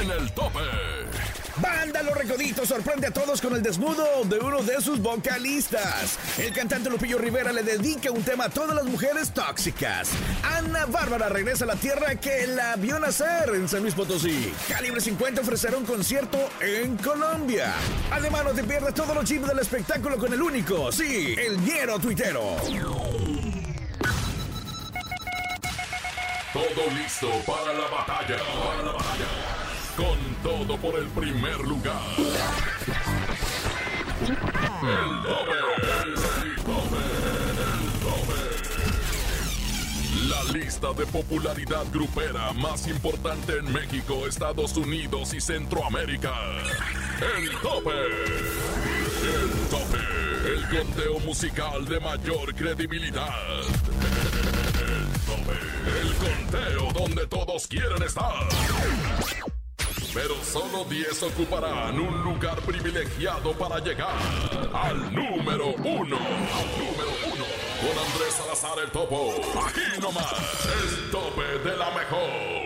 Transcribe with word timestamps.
en 0.00 0.10
el 0.10 0.32
tope. 0.32 0.60
Banda 1.56 2.02
Los 2.02 2.16
Recoditos 2.16 2.68
sorprende 2.68 3.08
a 3.08 3.10
todos 3.10 3.40
con 3.40 3.54
el 3.54 3.62
desnudo 3.62 4.24
de 4.24 4.38
uno 4.38 4.62
de 4.62 4.80
sus 4.80 5.00
vocalistas. 5.00 6.18
El 6.38 6.52
cantante 6.52 6.88
Lupillo 6.88 7.18
Rivera 7.18 7.52
le 7.52 7.62
dedica 7.62 8.10
un 8.10 8.22
tema 8.22 8.44
a 8.44 8.48
todas 8.48 8.74
las 8.74 8.84
mujeres 8.84 9.32
tóxicas. 9.32 10.10
Ana 10.42 10.86
Bárbara 10.86 11.28
regresa 11.28 11.64
a 11.64 11.68
la 11.68 11.76
tierra 11.76 12.14
que 12.14 12.46
la 12.46 12.76
vio 12.76 12.98
nacer 12.98 13.50
en 13.54 13.68
San 13.68 13.82
Luis 13.82 13.94
Potosí. 13.94 14.52
Calibre 14.68 15.00
50 15.00 15.42
ofrecerá 15.42 15.76
un 15.76 15.84
concierto 15.84 16.38
en 16.60 16.96
Colombia. 16.96 17.72
Además, 18.10 18.44
no 18.44 18.50
te 18.52 18.64
pierdas 18.64 18.94
todos 18.94 19.14
los 19.14 19.24
chips 19.24 19.46
del 19.46 19.58
espectáculo 19.58 20.16
con 20.16 20.32
el 20.32 20.40
único, 20.40 20.90
sí, 20.90 21.34
el 21.38 21.62
ñero 21.62 21.98
tuitero. 21.98 22.56
Todo 26.52 26.90
listo 26.98 27.30
para 27.46 27.72
la 27.72 27.88
batalla. 27.88 28.36
Para 28.36 28.82
la 28.82 28.92
batalla. 28.92 29.31
Con 30.02 30.18
todo 30.42 30.76
por 30.78 30.98
el 30.98 31.06
primer 31.08 31.60
lugar. 31.60 32.02
El 34.18 34.36
tope. 35.22 35.58
El 36.02 36.14
tope. 36.56 37.02
El 37.62 37.92
tope. 38.02 38.42
La 40.28 40.42
lista 40.52 40.92
de 40.92 41.06
popularidad 41.06 41.84
grupera 41.92 42.52
más 42.54 42.88
importante 42.88 43.58
en 43.58 43.72
México, 43.72 44.26
Estados 44.26 44.76
Unidos 44.76 45.34
y 45.34 45.40
Centroamérica. 45.40 46.34
El 47.36 47.50
tope. 47.60 47.90
El 49.22 49.50
tope. 49.70 49.98
El 50.48 50.62
conteo 50.78 51.20
musical 51.20 51.84
de 51.84 52.00
mayor 52.00 52.52
credibilidad. 52.56 53.28
El 54.80 55.06
tope. 55.26 55.56
El 56.00 56.12
conteo 56.16 56.92
donde 56.92 57.24
todos 57.28 57.68
quieren 57.68 58.02
estar. 58.02 58.48
Pero 60.14 60.34
solo 60.44 60.84
10 60.84 61.22
ocuparán 61.22 61.98
un 61.98 62.22
lugar 62.22 62.60
privilegiado 62.60 63.52
para 63.52 63.78
llegar 63.78 64.14
al 64.74 65.14
número 65.14 65.68
uno. 65.68 66.16
Al 66.18 66.68
número 66.78 67.12
uno. 67.32 67.44
Con 67.80 67.98
Andrés 67.98 68.34
Salazar 68.34 68.78
el 68.84 68.90
Topo. 68.90 69.34
Aquí 69.66 70.00
nomás. 70.00 70.32
El 70.66 71.10
tope 71.10 71.68
de 71.68 71.76
la 71.76 71.90
mejor. 71.92 72.61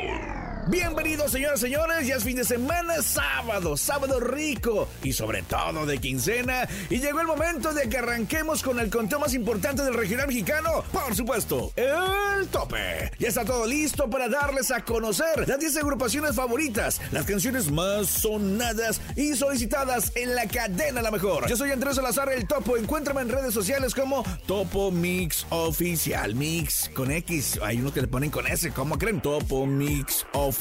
Bienvenidos, 0.69 1.31
señoras 1.31 1.61
y 1.61 1.63
señores. 1.67 2.07
Ya 2.09 2.17
es 2.17 2.25
fin 2.25 2.35
de 2.35 2.45
semana, 2.45 3.01
sábado, 3.01 3.77
sábado 3.77 4.19
rico 4.19 4.89
y 5.01 5.13
sobre 5.13 5.45
todo 5.45 5.87
de 5.87 5.99
quincena. 5.99 6.69
Y 6.91 6.99
llegó 6.99 7.21
el 7.21 7.29
momento 7.29 7.73
de 7.73 7.89
que 7.89 7.99
arranquemos 7.99 8.65
con 8.65 8.81
el 8.81 8.91
conteo 8.91 9.21
más 9.21 9.33
importante 9.33 9.85
del 9.85 9.95
regional 9.95 10.27
mexicano. 10.27 10.83
Por 10.93 11.15
supuesto, 11.15 11.71
el 11.77 12.49
tope. 12.49 13.13
Ya 13.21 13.29
está 13.29 13.45
todo 13.45 13.65
listo 13.65 14.11
para 14.11 14.29
darles 14.29 14.73
a 14.73 14.85
conocer 14.85 15.49
las 15.49 15.61
10 15.61 15.77
agrupaciones 15.77 16.35
favoritas, 16.35 17.01
las 17.13 17.27
canciones 17.27 17.71
más 17.71 18.09
sonadas 18.09 19.01
y 19.15 19.37
solicitadas 19.37 20.11
en 20.17 20.35
la 20.35 20.49
cadena 20.49 21.01
La 21.01 21.13
Mejor. 21.13 21.49
Yo 21.49 21.57
soy 21.57 21.71
Andrés 21.71 21.95
Salazar 21.95 22.33
el 22.33 22.49
Topo. 22.49 22.77
Encuéntrame 22.77 23.21
en 23.21 23.29
redes 23.29 23.55
sociales 23.55 23.95
como 23.95 24.25
Topo 24.47 24.91
Mix 24.91 25.47
Oficial. 25.51 26.35
Mix 26.35 26.91
con 26.93 27.13
X. 27.13 27.61
Hay 27.63 27.79
unos 27.79 27.93
que 27.93 28.01
le 28.01 28.09
ponen 28.09 28.31
con 28.31 28.49
S. 28.49 28.73
¿Cómo 28.73 28.99
creen? 28.99 29.21
Topo 29.21 29.65
Mix 29.65 30.27
Oficial. 30.33 30.56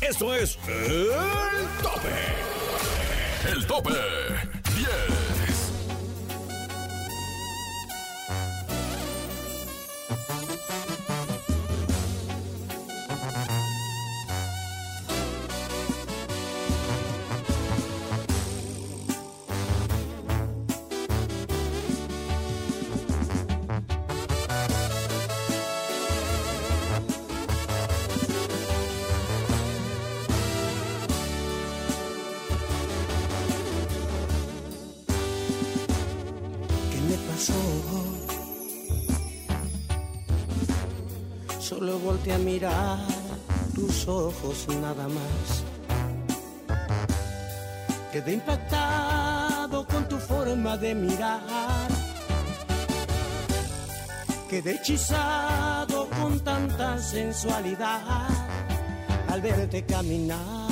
Esto 0.00 0.34
es 0.34 0.58
el 0.66 1.08
tope. 1.82 2.08
El 3.52 3.66
tope 3.66 4.59
ojos 44.10 44.66
nada 44.80 45.06
más. 45.08 45.64
Quedé 48.12 48.34
impactado 48.34 49.86
con 49.86 50.08
tu 50.08 50.18
forma 50.18 50.76
de 50.76 50.94
mirar. 50.94 51.88
Quedé 54.48 54.72
hechizado 54.74 56.08
con 56.20 56.40
tanta 56.40 56.98
sensualidad 56.98 58.26
al 59.28 59.40
verte 59.40 59.84
caminar. 59.86 60.70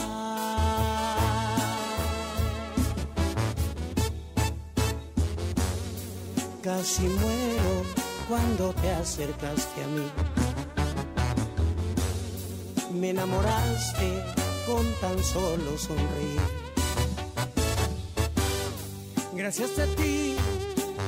Casi 6.60 7.02
muero 7.02 7.84
cuando 8.28 8.74
te 8.74 8.90
acercaste 8.90 9.84
a 9.84 9.86
mí. 9.86 10.37
Me 12.98 13.10
enamoraste 13.10 14.24
con 14.66 14.84
tan 15.00 15.22
solo 15.22 15.78
sonreír. 15.78 16.40
Gracias 19.34 19.78
a 19.78 19.86
ti 19.94 20.34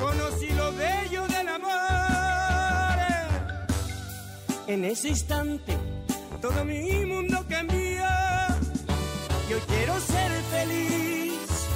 conocí 0.01 0.51
lo 0.51 0.73
bello 0.73 1.27
del 1.27 1.49
amor. 1.49 1.71
En 4.69 4.85
ese 4.85 5.09
instante 5.09 5.77
todo 6.41 6.65
mi 6.65 7.05
mundo 7.07 7.45
cambió. 7.49 8.05
Yo 9.49 9.59
quiero 9.67 9.99
ser 9.99 10.31
feliz. 10.53 11.67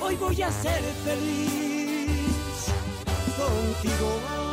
Hoy 0.00 0.16
voy 0.16 0.40
a 0.40 0.50
ser 0.50 0.82
feliz 1.04 2.72
contigo. 3.36 4.47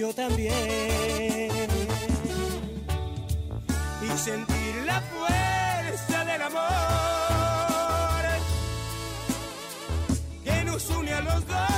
Yo 0.00 0.14
también. 0.14 1.50
Y 4.02 4.18
sentir 4.18 4.76
la 4.86 5.00
fuerza 5.02 6.24
del 6.24 6.42
amor 6.42 6.60
que 10.42 10.64
nos 10.64 10.88
une 10.88 11.12
a 11.12 11.20
los 11.20 11.46
dos 11.46 11.69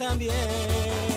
también 0.00 1.09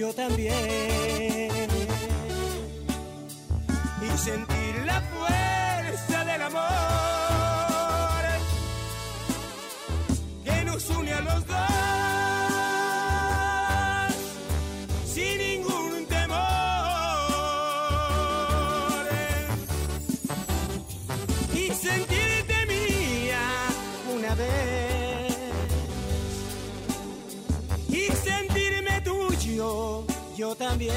yo 0.00 0.14
también. 0.14 1.50
Y 4.02 4.18
sentir 4.18 4.86
la 4.86 5.00
fuerza 5.02 6.24
del 6.24 6.42
amor 6.42 6.60
que 10.42 10.64
nos 10.64 10.88
une 10.88 11.12
a 11.12 11.20
los 11.20 11.46
dos. 11.46 11.59
También. 30.70 30.94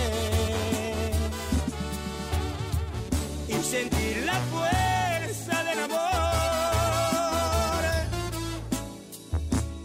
Y 3.47 3.53
sentir 3.63 4.23
la 4.25 4.39
fuerza 4.53 5.63
del 5.63 5.79
amor 5.79 6.01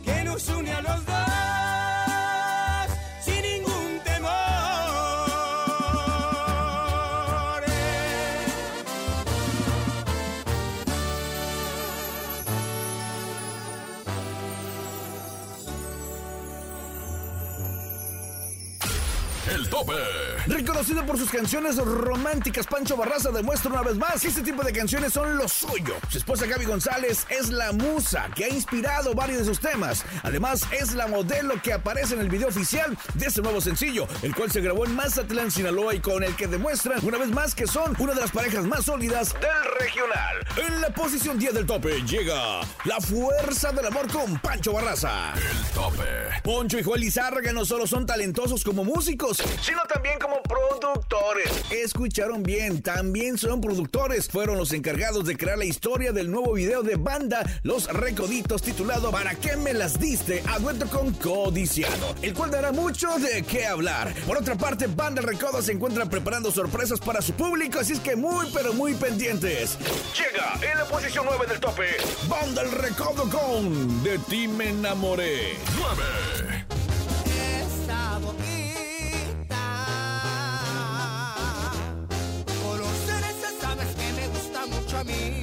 que 0.05 0.25
nos 0.25 0.49
une 0.49 0.73
a 0.73 0.83
los 0.83 1.08
Reconocido 20.79 21.07
por 21.07 21.19
sus 21.19 21.31
canciones 21.31 21.77
románticas, 21.77 22.65
Pancho 22.65 22.97
Barraza 22.97 23.33
demuestra 23.33 23.73
una 23.73 23.83
vez 23.83 23.97
más 23.97 24.23
que 24.23 24.29
este 24.29 24.43
tipo 24.43 24.63
de 24.63 24.73
canciones 24.73 25.13
son 25.13 25.37
lo 25.37 25.49
suyo. 25.49 25.97
Su 26.09 26.19
esposa 26.19 26.47
Gaby 26.47 26.67
González 26.67 27.27
es 27.31 27.49
la 27.49 27.73
musa 27.73 28.31
que 28.33 28.45
ha 28.45 28.49
inspirado 28.49 29.13
varios 29.13 29.41
de 29.41 29.45
sus 29.45 29.59
temas. 29.59 30.05
Además, 30.23 30.69
es 30.71 30.95
la 30.95 31.09
modelo 31.09 31.61
que 31.61 31.73
aparece 31.73 32.15
en 32.15 32.21
el 32.21 32.29
video 32.29 32.47
oficial 32.47 32.97
de 33.15 33.27
este 33.27 33.43
nuevo 33.43 33.61
sencillo, 33.61 34.07
el 34.23 34.33
cual 34.37 34.53
se 34.53 34.61
grabó 34.61 34.87
en 34.87 34.95
Mazatlán, 34.95 35.51
Sinaloa 35.51 35.97
y 35.97 35.99
con 35.99 36.23
el 36.23 36.37
que 36.37 36.47
demuestran 36.47 37.05
una 37.05 37.19
vez 37.19 37.31
más 37.31 37.57
que 37.57 37.67
son 37.67 37.97
una 37.99 38.15
de 38.15 38.21
las 38.21 38.31
parejas 38.31 38.65
más 38.65 38.85
sólidas 38.85 39.35
del 39.35 39.81
regional. 39.81 40.37
En 40.65 40.81
la 40.81 40.91
posición 40.91 41.41
10 41.41 41.55
del 41.55 41.67
tope 41.67 42.03
llega 42.03 42.61
La 42.85 43.01
Fuerza 43.01 43.73
del 43.73 43.87
Amor 43.87 44.07
con 44.13 44.39
Pancho 44.39 44.75
Barraza. 44.75 45.35
El 45.35 45.75
tope. 45.75 46.05
Poncho 46.45 46.79
y 46.79 46.85
Joel 46.85 47.01
Lizárraga 47.01 47.53
no 47.53 47.65
solo 47.65 47.85
son 47.85 48.07
talentosos 48.07 48.63
como 48.63 48.85
músicos, 48.85 49.43
sino 49.61 49.83
también 49.93 50.21
como 50.21 50.41
productores. 50.69 51.51
Escucharon 51.71 52.43
bien, 52.43 52.83
también 52.83 53.39
son 53.39 53.61
productores. 53.61 54.29
Fueron 54.29 54.59
los 54.59 54.73
encargados 54.73 55.25
de 55.25 55.37
crear 55.37 55.59
la 55.59 55.65
historia 55.65 56.13
del 56.13 56.31
nuevo 56.31 56.53
video 56.53 56.83
de 56.83 56.97
banda 56.97 57.45
Los 57.63 57.87
Recoditos 57.93 58.63
titulado 58.63 59.11
¿Para 59.11 59.35
qué 59.35 59.57
me 59.57 59.73
las 59.75 59.99
diste? 59.99 60.43
a 60.47 60.59
dueto 60.59 60.87
con 60.89 61.13
Codiciado, 61.15 62.15
el 62.23 62.35
cual 62.35 62.51
dará 62.51 62.73
mucho 62.73 63.19
de 63.19 63.43
qué 63.43 63.67
hablar. 63.67 64.15
Por 64.27 64.37
otra 64.37 64.57
parte, 64.57 64.87
Banda 64.87 65.23
Recodo 65.23 65.63
se 65.63 65.73
encuentra 65.73 66.07
preparando 66.07 66.51
sorpresas 66.51 67.01
para 67.01 67.23
su 67.23 67.33
público, 67.33 67.81
así 67.81 67.95
es 67.95 68.01
que 68.01 68.17
muy 68.17 68.47
pero 68.53 68.73
muy 68.73 68.95
pendientes. 68.95 69.79
Llega 70.17 70.71
en 70.71 70.79
la 70.79 70.85
posición 70.85 71.27
9 71.29 71.47
del 71.47 71.61
tope, 71.61 71.87
Banda 72.29 72.63
El 72.63 72.73
Recodo 72.73 73.29
con 73.29 74.03
De 74.03 74.19
ti 74.31 74.49
me 74.49 74.71
enamoré. 74.71 75.57
9. 75.79 76.48
Gusta 85.09 85.38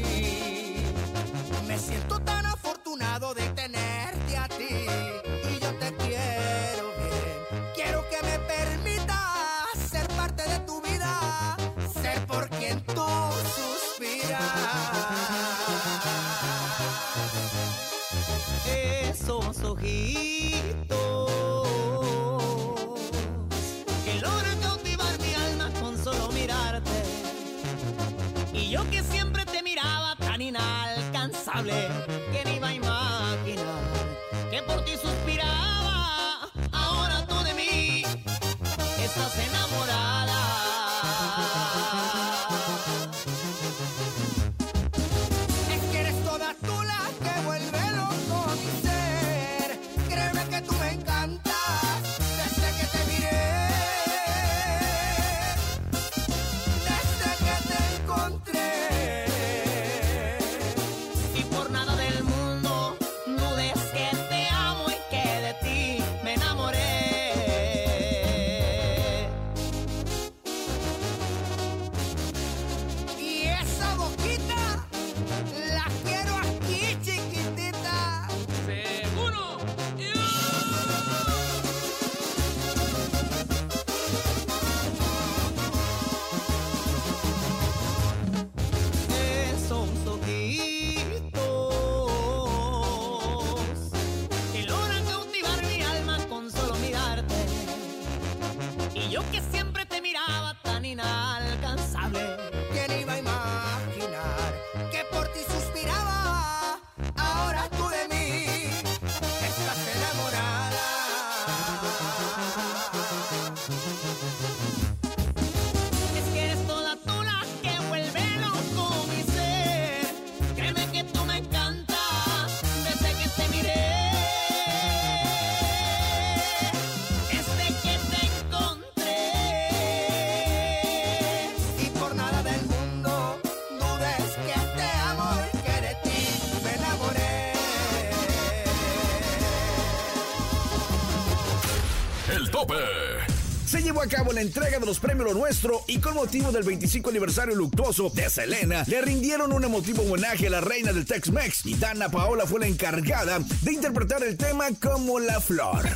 Se 143.66 143.82
llevó 143.82 144.02
a 144.02 144.08
cabo 144.08 144.32
la 144.32 144.42
entrega 144.42 144.80
de 144.80 144.86
los 144.86 145.00
premios 145.00 145.28
Lo 145.28 145.34
Nuestro 145.34 145.84
y 145.88 146.00
con 146.00 146.14
motivo 146.14 146.52
del 146.52 146.64
25 146.64 147.10
aniversario 147.10 147.56
luctuoso 147.56 148.10
de 148.10 148.30
Selena, 148.30 148.84
le 148.88 149.02
rindieron 149.02 149.52
un 149.52 149.64
emotivo 149.64 150.04
homenaje 150.04 150.48
a 150.48 150.52
la 150.52 150.62
reina 150.62 150.94
del 150.94 151.06
Tex-Mex 151.06 151.66
y 151.66 151.76
Dana 151.76 152.10
Paola 152.10 152.46
fue 152.46 152.60
la 152.60 152.68
encargada 152.68 153.40
de 153.62 153.74
interpretar 153.74 154.24
el 154.24 154.38
tema 154.38 154.68
como 154.80 155.20
la 155.20 155.42
flor. 155.42 155.90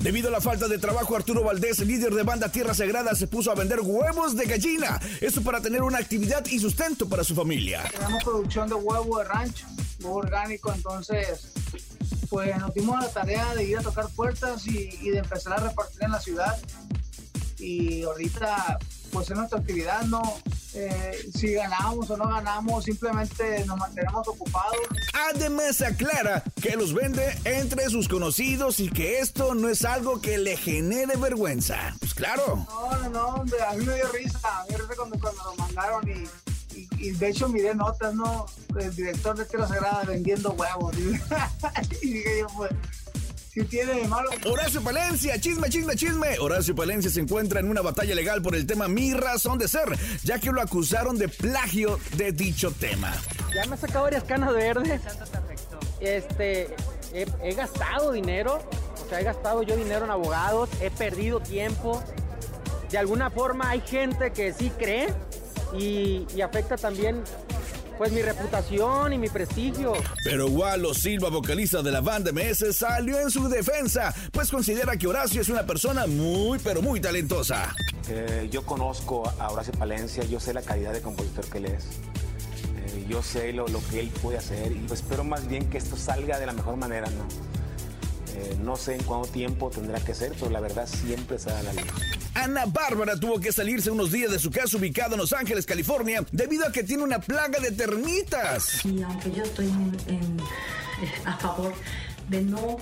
Debido 0.00 0.28
a 0.28 0.30
la 0.30 0.40
falta 0.40 0.66
de 0.66 0.78
trabajo, 0.78 1.14
Arturo 1.14 1.44
Valdés, 1.44 1.80
líder 1.80 2.14
de 2.14 2.22
banda 2.22 2.50
Tierra 2.50 2.72
Sagrada, 2.72 3.14
se 3.14 3.26
puso 3.26 3.52
a 3.52 3.54
vender 3.54 3.80
huevos 3.80 4.34
de 4.34 4.46
gallina. 4.46 4.98
Esto 5.20 5.42
para 5.42 5.60
tener 5.60 5.82
una 5.82 5.98
actividad 5.98 6.44
y 6.46 6.58
sustento 6.58 7.06
para 7.06 7.22
su 7.22 7.34
familia. 7.34 7.82
Tenemos 7.92 8.24
producción 8.24 8.66
de 8.66 8.76
huevo 8.76 9.18
de 9.18 9.24
rancho, 9.24 9.66
huevo 10.00 10.16
orgánico, 10.16 10.72
entonces 10.72 11.52
pues 12.30 12.56
nos 12.56 12.72
dimos 12.72 12.98
la 12.98 13.10
tarea 13.10 13.54
de 13.54 13.64
ir 13.64 13.76
a 13.76 13.82
tocar 13.82 14.08
puertas 14.16 14.66
y, 14.66 14.88
y 15.02 15.10
de 15.10 15.18
empezar 15.18 15.52
a 15.52 15.68
repartir 15.68 16.04
en 16.04 16.12
la 16.12 16.20
ciudad. 16.20 16.58
Y 17.58 18.02
ahorita 18.04 18.78
pues 19.12 19.30
es 19.30 19.36
nuestra 19.36 19.58
actividad, 19.58 20.02
¿no? 20.04 20.22
Eh, 20.72 21.30
si 21.34 21.52
ganamos 21.54 22.08
o 22.10 22.16
no 22.16 22.28
ganamos, 22.28 22.84
simplemente 22.84 23.64
nos 23.66 23.76
mantenemos 23.76 24.26
ocupados. 24.28 24.76
Además 25.30 25.82
aclara 25.82 26.44
que 26.62 26.76
los 26.76 26.94
vende 26.94 27.36
entre 27.44 27.88
sus 27.90 28.08
conocidos 28.08 28.78
y 28.78 28.88
que 28.88 29.18
esto 29.18 29.54
no 29.54 29.68
es 29.68 29.84
algo 29.84 30.20
que 30.20 30.38
le 30.38 30.56
genere 30.56 31.16
vergüenza. 31.16 31.96
Pues 31.98 32.14
claro. 32.14 32.66
No, 32.68 32.98
no, 32.98 33.10
no, 33.10 33.26
hombre, 33.28 33.60
a 33.62 33.72
mí 33.72 33.84
me 33.84 33.94
dio 33.94 34.08
risa, 34.12 34.38
a 34.42 34.62
mí 34.64 34.68
me 34.70 34.76
dio 34.76 34.86
risa 34.86 34.96
cuando, 34.96 35.18
cuando 35.18 35.44
lo 35.44 35.54
mandaron 35.56 36.08
y, 36.08 36.76
y, 36.78 36.88
y 36.98 37.10
de 37.10 37.28
hecho 37.28 37.48
miré 37.48 37.74
notas, 37.74 38.14
¿no? 38.14 38.46
El 38.78 38.94
director 38.94 39.36
de 39.36 39.44
Tierra 39.46 39.66
Sagrada 39.66 40.04
vendiendo 40.04 40.52
huevos. 40.52 40.94
y 42.02 42.12
dije 42.12 42.40
yo, 42.40 42.46
pues, 42.56 42.70
si 43.52 43.64
tiene 43.64 43.94
de 43.94 44.08
malo. 44.08 44.30
Horacio 44.46 44.80
Palencia, 44.80 45.40
chisme, 45.40 45.68
chisme, 45.68 45.96
chisme. 45.96 46.38
Horacio 46.38 46.74
Palencia 46.74 47.10
se 47.10 47.20
encuentra 47.20 47.60
en 47.60 47.68
una 47.68 47.80
batalla 47.80 48.14
legal 48.14 48.40
por 48.42 48.54
el 48.54 48.66
tema 48.66 48.86
Mi 48.86 49.12
razón 49.12 49.58
de 49.58 49.66
ser, 49.66 49.88
ya 50.22 50.38
que 50.38 50.52
lo 50.52 50.60
acusaron 50.60 51.18
de 51.18 51.28
plagio 51.28 51.98
de 52.16 52.32
dicho 52.32 52.70
tema. 52.70 53.12
Ya 53.54 53.66
me 53.66 53.74
he 53.74 53.78
sacado 53.78 54.04
varias 54.04 54.24
canas 54.24 54.54
verdes. 54.54 55.00
Este, 56.00 56.74
he, 57.12 57.26
he 57.42 57.54
gastado 57.54 58.12
dinero, 58.12 58.60
o 59.04 59.08
sea, 59.08 59.20
he 59.20 59.24
gastado 59.24 59.62
yo 59.62 59.76
dinero 59.76 60.04
en 60.04 60.10
abogados, 60.12 60.70
he 60.80 60.90
perdido 60.90 61.40
tiempo. 61.40 62.02
De 62.90 62.98
alguna 62.98 63.30
forma 63.30 63.70
hay 63.70 63.80
gente 63.80 64.32
que 64.32 64.52
sí 64.52 64.70
cree 64.78 65.08
y, 65.76 66.26
y 66.34 66.40
afecta 66.40 66.76
también 66.76 67.22
pues 68.00 68.12
mi 68.12 68.22
reputación 68.22 69.12
y 69.12 69.18
mi 69.18 69.28
prestigio. 69.28 69.92
Pero 70.24 70.46
Walo 70.46 70.94
Silva, 70.94 71.28
vocalista 71.28 71.82
de 71.82 71.92
la 71.92 72.00
banda 72.00 72.32
MS, 72.32 72.74
salió 72.74 73.20
en 73.20 73.30
su 73.30 73.46
defensa, 73.46 74.14
pues 74.32 74.50
considera 74.50 74.96
que 74.96 75.06
Horacio 75.06 75.42
es 75.42 75.50
una 75.50 75.66
persona 75.66 76.06
muy, 76.06 76.58
pero 76.60 76.80
muy 76.80 76.98
talentosa. 76.98 77.74
Eh, 78.08 78.48
yo 78.50 78.64
conozco 78.64 79.30
a 79.38 79.50
Horacio 79.50 79.74
Palencia, 79.74 80.24
yo 80.24 80.40
sé 80.40 80.54
la 80.54 80.62
calidad 80.62 80.94
de 80.94 81.02
compositor 81.02 81.44
que 81.44 81.58
él 81.58 81.66
es. 81.66 81.84
Eh, 82.78 83.04
yo 83.06 83.22
sé 83.22 83.52
lo, 83.52 83.68
lo 83.68 83.86
que 83.90 84.00
él 84.00 84.08
puede 84.22 84.38
hacer 84.38 84.72
y 84.72 84.90
espero 84.90 85.22
más 85.22 85.46
bien 85.46 85.68
que 85.68 85.76
esto 85.76 85.94
salga 85.94 86.38
de 86.38 86.46
la 86.46 86.54
mejor 86.54 86.76
manera, 86.76 87.06
¿no? 87.10 87.59
Eh, 88.36 88.56
no 88.62 88.76
sé 88.76 88.94
en 88.96 89.02
cuánto 89.02 89.28
tiempo 89.28 89.70
tendrá 89.70 89.98
que 90.00 90.14
ser, 90.14 90.32
pero 90.38 90.50
la 90.50 90.60
verdad 90.60 90.86
siempre 90.88 91.38
sale 91.38 91.58
a 91.58 91.62
la 91.62 91.72
luz. 91.72 91.90
Ana 92.34 92.64
Bárbara 92.66 93.18
tuvo 93.18 93.40
que 93.40 93.50
salirse 93.52 93.90
unos 93.90 94.12
días 94.12 94.30
de 94.30 94.38
su 94.38 94.50
casa 94.50 94.76
ubicado 94.76 95.14
en 95.14 95.20
Los 95.20 95.32
Ángeles, 95.32 95.66
California, 95.66 96.24
debido 96.30 96.66
a 96.66 96.72
que 96.72 96.84
tiene 96.84 97.02
una 97.02 97.18
plaga 97.18 97.58
de 97.58 97.72
termitas. 97.72 98.84
Y 98.84 99.02
aunque 99.02 99.32
yo 99.32 99.42
estoy 99.42 99.66
en- 99.66 99.96
en- 100.08 100.36
a 101.26 101.36
favor 101.38 101.72
de 102.28 102.42
no 102.42 102.76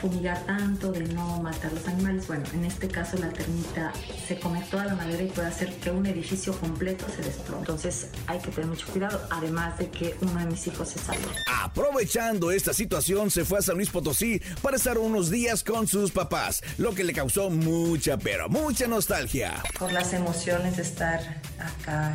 fumigar 0.00 0.44
tanto, 0.46 0.92
de 0.92 1.02
no 1.14 1.40
matar 1.42 1.72
los 1.72 1.86
animales, 1.86 2.26
bueno, 2.26 2.44
en 2.52 2.64
este 2.64 2.88
caso 2.88 3.16
la 3.18 3.30
termita 3.30 3.92
se 4.26 4.38
come 4.38 4.62
toda 4.70 4.86
la 4.86 4.94
madera 4.94 5.22
y 5.22 5.26
puede 5.26 5.48
hacer 5.48 5.74
que 5.76 5.90
un 5.90 6.06
edificio 6.06 6.58
completo 6.58 7.04
se 7.14 7.22
desplome. 7.22 7.60
Entonces 7.60 8.08
hay 8.26 8.38
que 8.38 8.50
tener 8.50 8.68
mucho 8.68 8.86
cuidado, 8.88 9.20
además 9.30 9.78
de 9.78 9.90
que 9.90 10.16
uno 10.20 10.38
de 10.40 10.46
mis 10.46 10.66
hijos 10.66 10.88
se 10.88 10.98
salvó. 10.98 11.28
Aprovechando 11.46 12.50
esta 12.50 12.72
situación, 12.72 13.30
se 13.30 13.44
fue 13.44 13.58
a 13.58 13.62
San 13.62 13.76
Luis 13.76 13.90
Potosí 13.90 14.40
para 14.62 14.76
estar 14.76 14.98
unos 14.98 15.30
días 15.30 15.64
con 15.64 15.86
sus 15.86 16.10
papás, 16.10 16.62
lo 16.78 16.94
que 16.94 17.04
le 17.04 17.12
causó 17.12 17.50
mucha, 17.50 18.18
pero 18.18 18.48
mucha 18.48 18.86
nostalgia. 18.86 19.62
Por 19.78 19.92
las 19.92 20.12
emociones 20.12 20.76
de 20.76 20.82
estar 20.82 21.20
acá 21.58 22.12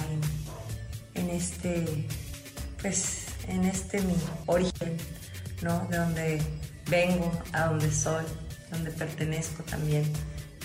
en, 1.15 1.23
en 1.23 1.29
este, 1.29 2.07
pues, 2.81 3.25
en 3.47 3.65
este 3.65 4.01
mi 4.01 4.15
origen, 4.45 4.97
¿no? 5.61 5.87
De 5.89 5.97
donde 5.97 6.41
vengo, 6.87 7.31
a 7.53 7.67
donde 7.67 7.91
soy, 7.91 8.25
donde 8.71 8.91
pertenezco 8.91 9.63
también, 9.63 10.11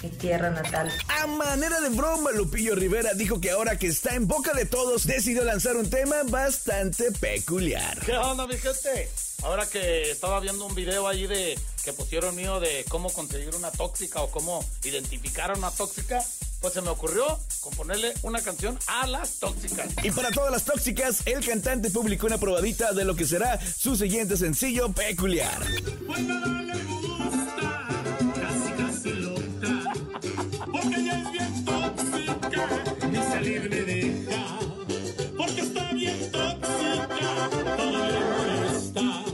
mi 0.02 0.10
tierra 0.10 0.50
natal. 0.50 0.90
A 1.08 1.26
manera 1.26 1.80
de 1.80 1.88
broma, 1.90 2.30
Lupillo 2.32 2.74
Rivera 2.74 3.14
dijo 3.14 3.40
que 3.40 3.50
ahora 3.50 3.76
que 3.76 3.88
está 3.88 4.14
en 4.14 4.26
boca 4.26 4.52
de 4.54 4.64
todos, 4.64 5.06
decidió 5.06 5.44
lanzar 5.44 5.76
un 5.76 5.90
tema 5.90 6.16
bastante 6.24 7.12
peculiar. 7.12 7.98
¿Qué 8.04 8.16
onda, 8.16 8.46
mi 8.46 8.56
gente? 8.56 9.08
Ahora 9.42 9.66
que 9.66 10.10
estaba 10.10 10.40
viendo 10.40 10.66
un 10.66 10.74
video 10.74 11.06
ahí 11.06 11.26
de 11.26 11.58
que 11.84 11.92
pusieron 11.92 12.34
mío 12.34 12.58
de 12.58 12.84
cómo 12.88 13.10
conseguir 13.12 13.54
una 13.54 13.70
tóxica 13.70 14.20
o 14.20 14.30
cómo 14.30 14.64
identificar 14.82 15.52
a 15.52 15.54
una 15.54 15.70
tóxica, 15.70 16.24
pues 16.60 16.74
se 16.74 16.80
me 16.80 16.90
ocurrió 16.90 17.38
componerle 17.60 18.14
una 18.22 18.40
canción 18.40 18.78
a 18.86 19.06
las 19.06 19.38
tóxicas. 19.38 19.88
Y 20.02 20.10
para 20.10 20.30
todas 20.30 20.50
las 20.50 20.64
tóxicas, 20.64 21.22
el 21.26 21.44
cantante 21.44 21.90
publicó 21.90 22.26
una 22.26 22.38
probadita 22.38 22.92
de 22.92 23.04
lo 23.04 23.14
que 23.14 23.26
será 23.26 23.58
su 23.60 23.96
siguiente 23.96 24.36
sencillo 24.36 24.90
peculiar. 24.92 25.58
casi 28.34 28.72
casi 28.76 29.10
loca, 29.14 29.82
porque 30.72 30.96
ella 30.96 31.22
es 31.22 31.32
bien 31.32 31.64
tóxica, 31.64 32.66
ni 33.10 33.16
salir 33.16 33.70
me 33.70 33.82
deja, 33.82 34.58
porque 35.36 35.60
está 35.60 35.92
bien 35.92 36.30
tóxica, 36.32 37.50
todo 37.76 38.08
le 38.08 38.20
molesta, 38.20 39.24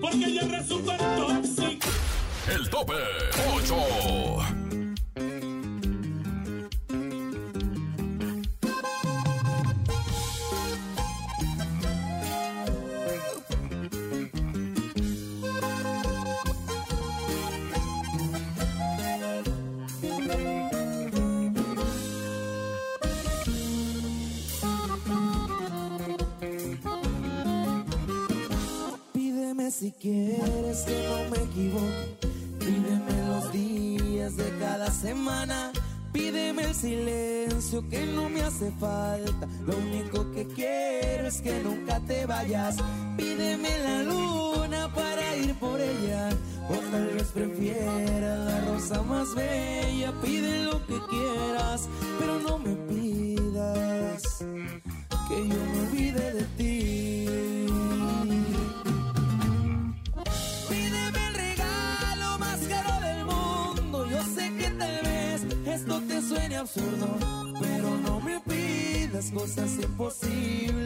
porque 0.00 0.24
ella 0.24 0.42
resulta 0.58 0.96
tóxica. 1.16 1.88
El 2.48 2.70
tope 2.70 2.94
8. 3.54 4.65
Si 29.78 29.92
quieres 29.92 30.84
que 30.84 31.06
no 31.06 31.30
me 31.30 31.44
equivoque. 31.44 32.28
Pídeme 32.58 33.26
los 33.28 33.52
días 33.52 34.36
de 34.36 34.58
cada 34.58 34.90
semana. 34.90 35.70
Pídeme 36.14 36.62
el 36.64 36.74
silencio 36.74 37.86
que 37.90 38.06
no 38.06 38.30
me 38.30 38.40
hace 38.40 38.70
falta. 38.80 39.46
Lo 39.66 39.76
único 39.76 40.32
que 40.32 40.46
quiero 40.46 41.28
es 41.28 41.42
que 41.42 41.60
nunca 41.62 42.00
te 42.00 42.24
vayas. 42.24 42.76
Pídeme 43.18 43.78
la 43.80 44.02
luna 44.02 44.90
para 44.94 45.36
ir 45.36 45.54
por 45.56 45.78
ella. 45.78 46.30
O 46.70 46.74
tal 46.90 47.08
vez 47.08 47.26
prefieras 47.34 48.38
la 48.46 48.60
rosa 48.72 49.02
más 49.02 49.34
bella. 49.34 50.10
Pide 50.22 50.64
lo 50.64 50.86
que 50.86 50.98
quieras, 51.10 51.86
pero 52.18 52.38
no 52.38 52.58
me 52.58 52.75
absurdo, 66.76 67.54
pero 67.60 67.96
no 67.98 68.20
me 68.20 68.40
pidas 68.40 69.30
cosas 69.30 69.78
imposibles. 69.82 70.85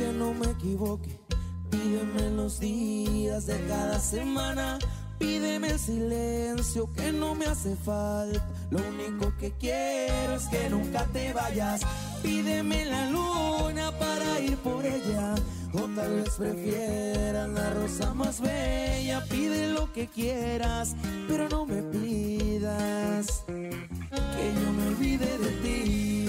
Que 0.00 0.12
no 0.14 0.32
me 0.32 0.46
equivoque. 0.46 1.20
Pídeme 1.70 2.30
los 2.30 2.58
días 2.58 3.46
de 3.46 3.60
cada 3.66 3.98
semana. 4.00 4.78
Pídeme 5.18 5.68
el 5.68 5.78
silencio 5.78 6.90
que 6.94 7.12
no 7.12 7.34
me 7.34 7.44
hace 7.44 7.76
falta. 7.76 8.42
Lo 8.70 8.78
único 8.78 9.36
que 9.38 9.52
quiero 9.52 10.36
es 10.36 10.44
que 10.48 10.70
nunca 10.70 11.04
te 11.12 11.34
vayas. 11.34 11.82
Pídeme 12.22 12.86
la 12.86 13.10
luna 13.10 13.92
para 13.98 14.40
ir 14.40 14.56
por 14.58 14.86
ella. 14.86 15.34
O 15.74 15.80
tal 15.94 16.14
vez 16.14 16.30
prefieras 16.30 17.50
la 17.50 17.70
rosa 17.70 18.14
más 18.14 18.40
bella. 18.40 19.22
Pide 19.28 19.68
lo 19.68 19.92
que 19.92 20.06
quieras, 20.08 20.96
pero 21.28 21.46
no 21.50 21.66
me 21.66 21.82
pidas 21.82 23.44
que 23.46 24.46
yo 24.60 24.72
me 24.72 24.88
olvide 24.88 25.38
de 25.38 25.50
ti. 25.62 26.19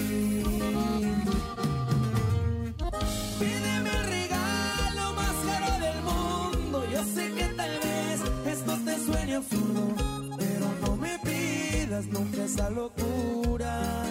Pero 9.40 10.66
no 10.82 10.96
me 10.96 11.18
pidas 11.20 12.06
nunca 12.06 12.44
esa 12.44 12.68
locura. 12.68 14.04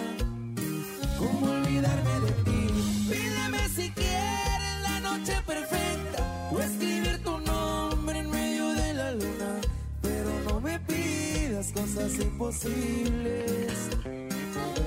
¿Cómo 1.16 1.52
olvidarme 1.52 2.20
de 2.20 2.32
ti? 2.42 2.66
Pídeme 3.08 3.68
si 3.68 3.90
quieres 3.90 4.80
la 4.82 5.00
noche 5.00 5.34
perfecta 5.46 6.50
o 6.50 6.58
escribir 6.58 7.22
tu 7.22 7.38
nombre 7.38 8.18
en 8.18 8.30
medio 8.30 8.68
de 8.72 8.94
la 8.94 9.12
luna, 9.12 9.60
pero 10.00 10.30
no 10.48 10.60
me 10.60 10.80
pidas 10.80 11.70
cosas 11.72 12.18
imposibles. 12.18 13.72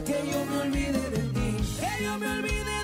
Que 0.05 0.31
yo 0.31 0.45
me 0.45 0.57
olvide 0.63 1.09
de 1.11 1.23
ti, 1.33 1.57
que 1.79 2.03
yo 2.03 2.19
me 2.19 2.27
olvide 2.27 2.74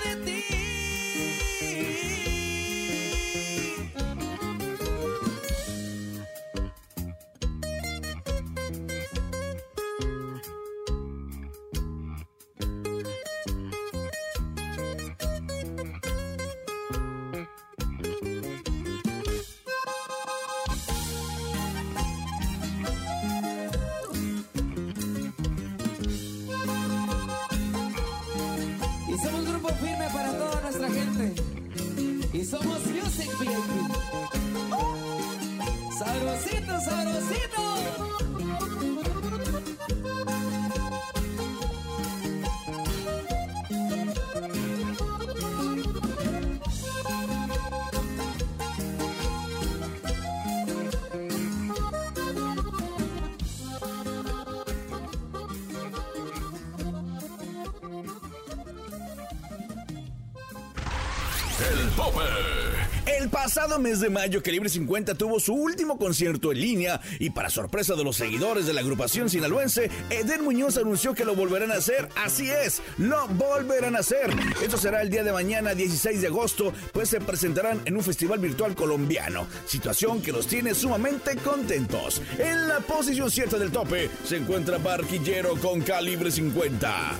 El 63.05 63.29
pasado 63.29 63.79
mes 63.79 63.99
de 63.99 64.09
mayo, 64.09 64.41
Calibre 64.41 64.69
50 64.69 65.15
tuvo 65.15 65.39
su 65.39 65.53
último 65.53 65.97
concierto 65.97 66.51
en 66.51 66.61
línea 66.61 67.01
y 67.19 67.29
para 67.29 67.49
sorpresa 67.49 67.95
de 67.95 68.03
los 68.03 68.15
seguidores 68.15 68.65
de 68.65 68.73
la 68.73 68.81
agrupación 68.81 69.29
sinaloense, 69.29 69.89
Eden 70.09 70.43
Muñoz 70.43 70.77
anunció 70.77 71.13
que 71.13 71.25
lo 71.25 71.35
volverán 71.35 71.71
a 71.71 71.75
hacer. 71.75 72.09
Así 72.15 72.49
es, 72.49 72.81
lo 72.97 73.27
volverán 73.27 73.95
a 73.95 73.99
hacer. 73.99 74.31
Esto 74.63 74.77
será 74.77 75.01
el 75.01 75.09
día 75.09 75.23
de 75.23 75.31
mañana, 75.31 75.73
16 75.73 76.21
de 76.21 76.27
agosto, 76.27 76.73
pues 76.93 77.09
se 77.09 77.21
presentarán 77.21 77.81
en 77.85 77.95
un 77.95 78.03
festival 78.03 78.39
virtual 78.39 78.75
colombiano, 78.75 79.47
situación 79.65 80.21
que 80.21 80.31
los 80.31 80.47
tiene 80.47 80.73
sumamente 80.73 81.35
contentos. 81.37 82.21
En 82.37 82.67
la 82.67 82.79
posición 82.79 83.29
cierta 83.29 83.57
del 83.57 83.71
tope 83.71 84.09
se 84.23 84.37
encuentra 84.37 84.77
Barquillero 84.77 85.55
con 85.57 85.81
Calibre 85.81 86.31
50. 86.31 87.19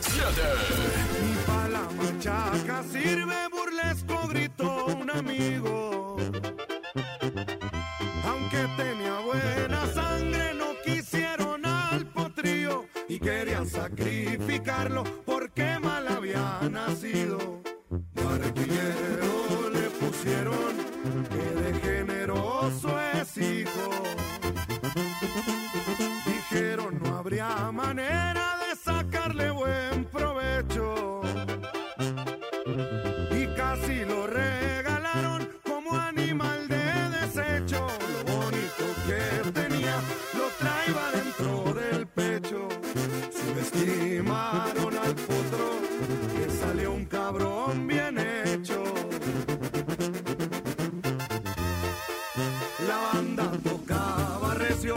Y 1.22 1.48
pa' 1.48 1.68
la 1.70 1.90
machaca 1.92 2.84
sirve 2.92 3.41
me 5.22 5.61
tocaba 53.64 54.54
recio, 54.56 54.96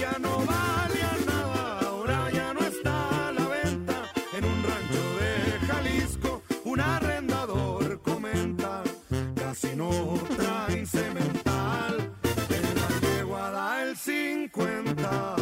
ya 0.00 0.16
no 0.18 0.38
valía 0.46 1.12
nada, 1.26 1.80
ahora 1.80 2.30
ya 2.30 2.54
no 2.54 2.60
está 2.60 3.28
a 3.28 3.32
la 3.32 3.46
venta. 3.48 3.96
En 4.36 4.44
un 4.44 4.62
rancho 4.62 5.02
de 5.20 5.66
Jalisco, 5.66 6.42
un 6.64 6.80
arrendador 6.80 8.00
comenta, 8.02 8.82
casi 9.34 9.74
no 9.74 9.90
traen 10.36 10.86
cemental, 10.86 12.12
en 12.50 12.74
la 12.80 12.88
yegua 13.08 13.50
da 13.50 13.82
el 13.82 13.96
50. 13.96 15.36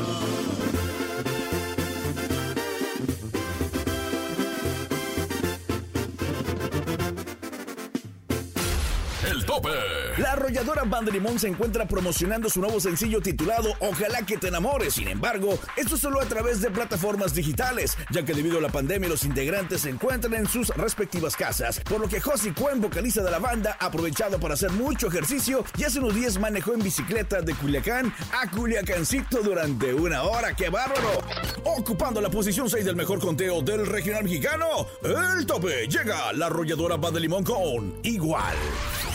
El 9.30 9.44
tope. 9.44 10.05
La 10.18 10.33
arrolladora 10.33 10.85
Banda 10.85 11.12
Limón 11.12 11.38
se 11.38 11.46
encuentra 11.46 11.87
promocionando 11.87 12.48
su 12.48 12.61
nuevo 12.61 12.81
sencillo 12.81 13.20
titulado 13.20 13.74
Ojalá 13.81 14.22
que 14.22 14.38
te 14.38 14.48
enamores. 14.48 14.94
Sin 14.94 15.09
embargo, 15.09 15.59
esto 15.76 15.98
solo 15.98 16.22
a 16.22 16.24
través 16.24 16.62
de 16.62 16.70
plataformas 16.70 17.35
digitales, 17.35 17.98
ya 18.11 18.24
que 18.24 18.33
debido 18.33 18.57
a 18.57 18.62
la 18.62 18.70
pandemia 18.70 19.11
los 19.11 19.24
integrantes 19.24 19.83
se 19.83 19.90
encuentran 19.90 20.33
en 20.33 20.48
sus 20.48 20.68
respectivas 20.68 21.37
casas, 21.37 21.81
por 21.81 22.00
lo 22.00 22.09
que 22.09 22.20
Josie 22.20 22.55
Cuen, 22.55 22.81
vocalista 22.81 23.22
de 23.22 23.31
la 23.31 23.38
banda, 23.38 23.76
ha 23.79 23.87
aprovechado 23.87 24.40
para 24.40 24.55
hacer 24.55 24.70
mucho 24.70 25.09
ejercicio 25.09 25.66
y 25.76 25.85
hace 25.85 25.98
unos 25.98 26.14
días 26.14 26.38
manejó 26.38 26.72
en 26.72 26.83
bicicleta 26.83 27.42
de 27.42 27.55
Culiacán 27.55 28.11
a 28.33 28.50
Culiacancito 28.50 29.42
durante 29.42 29.92
una 29.92 30.22
hora. 30.22 30.55
¡Qué 30.55 30.70
bárbaro! 30.70 31.22
Ocupando 31.64 32.22
la 32.22 32.31
posición 32.31 32.70
6 32.70 32.87
del 32.87 32.96
mejor 32.96 33.20
conteo 33.20 33.61
del 33.61 33.87
regional 33.87 34.24
mexicano, 34.24 34.87
el 35.02 35.44
tope 35.44 35.87
llega 35.88 36.33
la 36.33 36.46
arrolladora 36.46 36.96
Banda 36.96 37.20
Limón 37.20 37.44
con 37.44 37.96
Igual. 38.02 38.57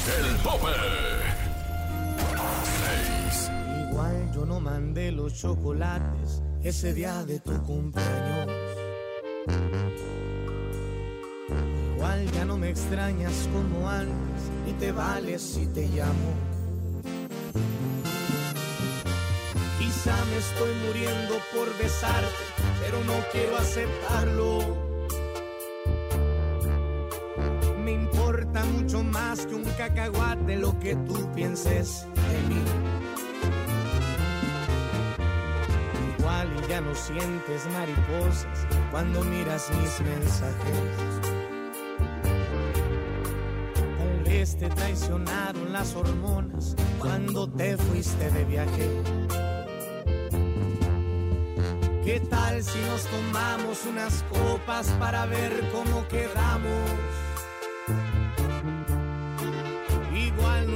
El 0.08 0.36
tope. 0.38 0.72
Igual 3.88 4.32
yo 4.34 4.46
no 4.48 4.60
mandé 4.60 5.12
los 5.12 5.36
chocolates 5.36 6.42
ese 6.64 6.96
día 6.96 7.24
de 7.24 7.40
tu 7.40 7.52
cumpleaños. 7.62 8.50
Igual 11.96 12.32
ya 12.32 12.46
no 12.46 12.58
me 12.58 12.72
extrañas 12.72 13.48
como 13.54 13.88
antes 13.88 14.42
y 14.68 14.74
te 14.74 14.92
vales 14.92 15.40
si 15.40 15.68
te 15.68 15.88
llamo. 15.88 16.34
Quizá 19.78 20.16
me 20.26 20.38
estoy 20.38 20.74
muriendo 20.88 21.36
por 21.54 21.78
besarte, 21.78 22.28
pero 22.82 23.04
no 23.04 23.14
quiero 23.32 23.56
aceptarlo. 23.56 24.91
Mucho 28.66 29.04
más 29.04 29.46
que 29.46 29.56
un 29.56 29.64
cacahuate 29.64 30.58
lo 30.58 30.78
que 30.80 30.96
tú 30.96 31.32
pienses 31.34 32.06
de 32.16 32.54
mí. 32.54 32.62
Igual 36.18 36.50
y 36.64 36.70
ya 36.70 36.82
no 36.82 36.94
sientes 36.96 37.68
mariposas 37.74 38.68
cuando 38.92 39.24
miras 39.24 39.70
mis 39.80 40.00
mensajes. 40.02 41.32
Tal 43.98 44.24
vez 44.24 44.58
te 44.58 44.70
traicionaron 44.70 45.74
las 45.74 45.96
hormonas 45.96 46.76
cuando 47.00 47.50
te 47.50 47.78
fuiste 47.78 48.30
de 48.32 48.46
viaje. 48.46 49.02
¿Qué 52.04 52.20
tal 52.20 52.64
si 52.64 52.80
nos 52.80 53.06
tomamos 53.06 53.86
unas 53.86 54.24
copas 54.24 54.88
para 55.00 55.26
ver 55.28 55.70
cómo 55.72 56.08
quedamos? 56.08 57.31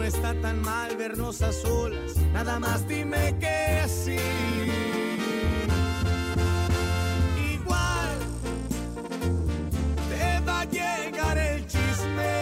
Está 0.05 0.39
tan 0.39 0.61
mal 0.61 0.95
vernos 0.97 1.41
a 1.41 1.51
solas, 1.51 2.15
nada 2.31 2.59
más 2.59 2.87
dime 2.87 3.35
que 3.39 3.87
sí. 3.87 4.17
Igual 7.53 8.17
te 10.09 10.39
va 10.47 10.61
a 10.61 10.65
llegar 10.65 11.37
el 11.37 11.65
chisme. 11.65 12.33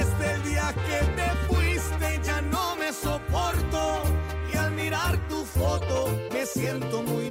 Este 0.00 0.32
el 0.34 0.42
día 0.44 0.74
que 0.86 0.98
te 1.18 1.30
fuiste, 1.48 2.20
ya 2.22 2.42
no 2.42 2.76
me 2.76 2.92
soporto. 2.92 4.02
Y 4.52 4.56
al 4.56 4.72
mirar 4.72 5.28
tu 5.28 5.44
foto, 5.44 6.08
me 6.32 6.44
siento 6.44 7.02
muy 7.02 7.29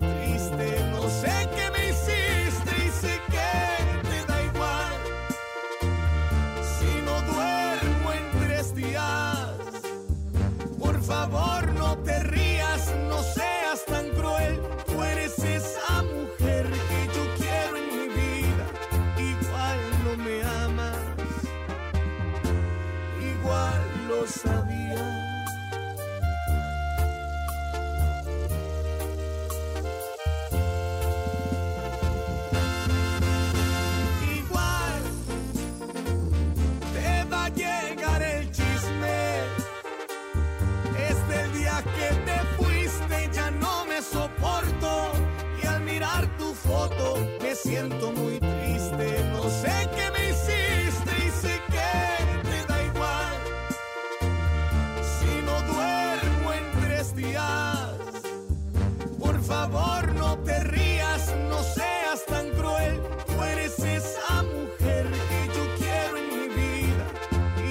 favor 59.50 60.14
no 60.14 60.38
te 60.46 60.60
rías, 60.60 61.34
no 61.50 61.60
seas 61.64 62.24
tan 62.28 62.50
cruel. 62.52 63.02
Tú 63.26 63.44
eres 63.44 63.80
esa 63.80 64.44
mujer 64.44 65.08
que 65.30 65.40
yo 65.56 65.64
quiero 65.80 66.18
en 66.22 66.28
mi 66.38 66.48
vida. 66.62 67.06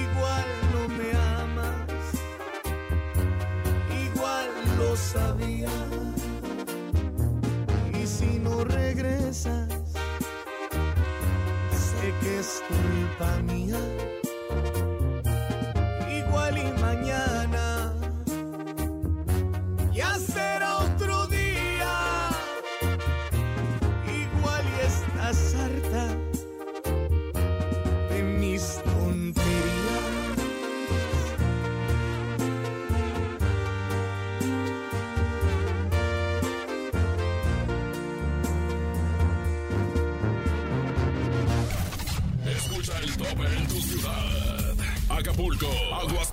Igual 0.05 0.47
no 0.73 0.81
me 0.97 1.09
amas, 1.41 2.07
igual 4.05 4.49
lo 4.77 4.89
sabía. 4.97 5.75
Y 7.99 8.05
si 8.05 8.39
no 8.39 8.65
regresas, 8.65 9.69
sé 11.71 12.13
que 12.21 12.39
es 12.39 12.61
culpa 12.67 13.29
mía. 13.43 13.98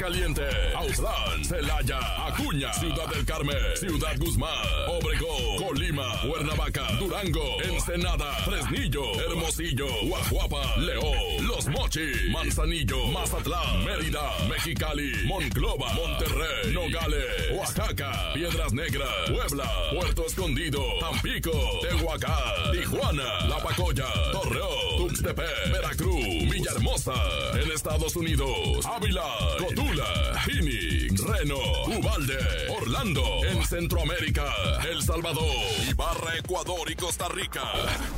Aguascalientes, 0.06 0.54
Autlán, 0.76 1.44
Celaya, 1.44 1.98
Acuña, 2.28 2.72
Ciudad 2.74 3.08
del 3.08 3.24
Carmen, 3.24 3.56
Ciudad 3.74 4.16
Guzmán, 4.18 4.64
Obregón, 4.86 5.56
Colima, 5.58 6.20
Cuernavaca, 6.22 6.92
Durango, 7.00 7.60
Ensenada, 7.64 8.32
Fresnillo, 8.44 9.02
Hermosillo, 9.20 9.88
Guajuapa, 10.06 10.76
León, 10.76 11.48
Los 11.48 11.66
Mochis, 11.66 12.30
Manzanillo, 12.30 13.08
Mazatlán, 13.08 13.84
Mérida, 13.84 14.22
Mexicali, 14.48 15.10
Monclova, 15.26 15.92
Monterrey, 15.94 16.72
Nogales, 16.72 17.24
Oaxaca, 17.52 18.32
Piedras 18.32 18.72
Negras, 18.72 19.10
Puebla, 19.28 19.68
Puerto 19.92 20.26
Escondido, 20.26 20.84
Tampico, 21.00 21.50
Tehuacán, 21.82 22.70
Tijuana, 22.72 23.46
La 23.48 23.58
Pacoya, 23.58 24.06
Torreón, 24.30 24.85
Tuxtepec, 25.16 25.72
Veracruz, 25.72 26.50
Villahermosa, 26.50 27.14
en 27.54 27.72
Estados 27.72 28.14
Unidos, 28.16 28.84
Ávila, 28.84 29.24
Cotula, 29.58 30.42
Phoenix, 30.44 31.24
Reno, 31.24 31.58
Ubalde, 31.86 32.36
Orlando, 32.68 33.24
en 33.46 33.64
Centroamérica, 33.64 34.52
El 34.90 35.02
Salvador, 35.02 35.46
Ibarra, 35.88 36.36
Ecuador 36.36 36.90
y 36.90 36.96
Costa 36.96 37.28
Rica. 37.30 37.62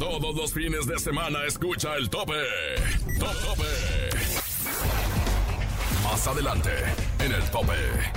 Todos 0.01 0.35
los 0.35 0.53
fines 0.53 0.87
de 0.87 0.99
semana 0.99 1.45
escucha 1.45 1.95
el 1.95 2.11
tope. 2.11 2.43
Top 3.21 3.41
tope. 3.43 3.98
Más 6.19 6.27
adelante, 6.27 6.71
en 7.21 7.31
el 7.33 7.43
tope. 7.45 7.75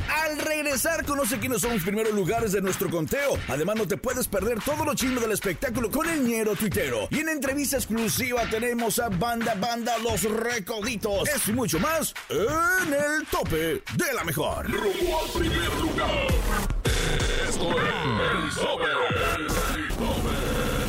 Al 0.09 0.39
regresar, 0.39 1.05
conoce 1.05 1.37
quiénes 1.37 1.61
son 1.61 1.73
los 1.73 1.83
primeros 1.83 2.11
lugares 2.15 2.51
de 2.51 2.59
nuestro 2.59 2.89
conteo. 2.89 3.37
Además, 3.47 3.75
no 3.75 3.87
te 3.87 3.95
puedes 3.95 4.27
perder 4.27 4.59
todo 4.59 4.83
lo 4.83 4.95
chisme 4.95 5.21
del 5.21 5.33
espectáculo 5.33 5.91
con 5.91 6.09
el 6.09 6.23
ñero 6.25 6.55
tuitero. 6.55 7.07
Y 7.11 7.19
en 7.19 7.29
entrevista 7.29 7.77
exclusiva 7.77 8.41
tenemos 8.49 8.97
a 8.97 9.09
Banda 9.09 9.53
Banda 9.53 9.99
Los 9.99 10.23
Recoditos. 10.23 11.29
Eso 11.29 11.51
y 11.51 11.53
mucho 11.53 11.79
más 11.79 12.15
en 12.29 12.91
el 12.91 13.23
tope 13.29 13.83
de 13.93 14.13
la 14.15 14.23
mejor. 14.23 14.65
Rumbo 14.65 15.21
al 15.23 15.29
primer 15.39 15.71
lugar. 15.75 16.27
Esto 17.47 17.69
es 17.69 17.77
el 17.77 18.49
tope. 18.55 18.89
El 19.37 19.89
tope. 19.95 20.31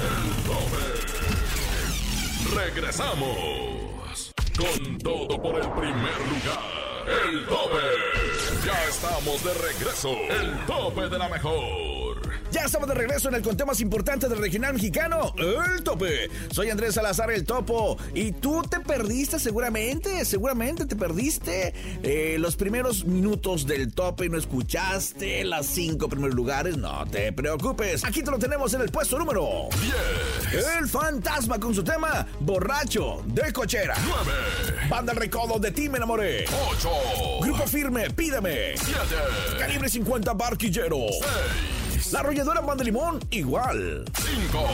El 0.09 0.45
tope. 0.47 0.73
Regresamos. 2.57 4.33
Con 4.57 4.99
todo 4.99 5.43
por 5.43 5.61
el 5.61 5.71
primer 5.73 6.19
lugar. 6.31 6.82
El 7.07 7.45
tope. 7.47 7.79
Ya 8.65 8.85
estamos 8.85 9.45
de 9.45 9.55
regreso. 9.55 10.11
El 10.11 10.67
tope 10.67 11.09
de 11.09 11.19
la 11.19 11.29
mejor. 11.29 12.12
Ya 12.53 12.67
estamos 12.67 12.87
de 12.87 12.95
regreso 12.95 13.31
en 13.31 13.37
el 13.37 13.41
conteo 13.43 13.67
más 13.67 13.81
importante 13.81 14.29
del 14.29 14.37
regional 14.37 14.75
mexicano, 14.75 15.35
el 15.39 15.83
tope. 15.83 16.29
Soy 16.51 16.69
Andrés 16.69 16.95
Salazar, 16.95 17.31
el 17.31 17.45
topo. 17.47 17.97
Y 18.15 18.33
tú 18.33 18.63
te 18.63 18.79
perdiste 18.81 19.39
seguramente, 19.39 20.23
seguramente 20.27 20.85
te 20.85 20.95
perdiste 20.95 21.73
eh, 22.03 22.37
los 22.39 22.57
primeros 22.57 23.07
minutos 23.07 23.67
del 23.67 23.95
tope 23.95 24.27
y 24.27 24.29
no 24.29 24.37
escuchaste 24.37 25.45
las 25.45 25.65
cinco 25.65 26.11
primeros 26.11 26.35
lugares. 26.37 26.77
No 26.77 27.07
te 27.07 27.33
preocupes. 27.33 28.05
Aquí 28.05 28.23
te 28.23 28.31
lo 28.31 28.39
tenemos 28.39 28.75
en 28.75 28.83
el 28.83 28.91
puesto 28.91 29.19
número 29.19 29.69
10. 30.53 30.67
El 30.79 30.89
fantasma 30.89 31.59
con 31.59 31.75
su 31.75 31.83
tema 31.83 32.27
Borracho 32.41 33.23
de 33.29 33.51
Cochera. 33.51 33.95
9. 34.05 34.89
Banda 34.91 35.13
El 35.13 35.19
Recodo 35.19 35.59
de 35.59 35.71
Ti 35.71 35.89
Me 35.89 35.97
Enamoré. 35.97 36.45
8. 36.71 36.91
Grupo 37.41 37.67
Firme, 37.67 38.11
Pídeme. 38.11 38.75
7. 38.77 38.99
Calibre 39.59 39.89
50 39.89 40.35
Barquillero. 40.35 40.99
6. 41.11 41.82
La 42.13 42.21
arrolladora 42.21 42.61
Pan 42.61 42.77
de 42.77 42.85
Limón, 42.85 43.21
igual. 43.31 44.05
5. 44.23 44.67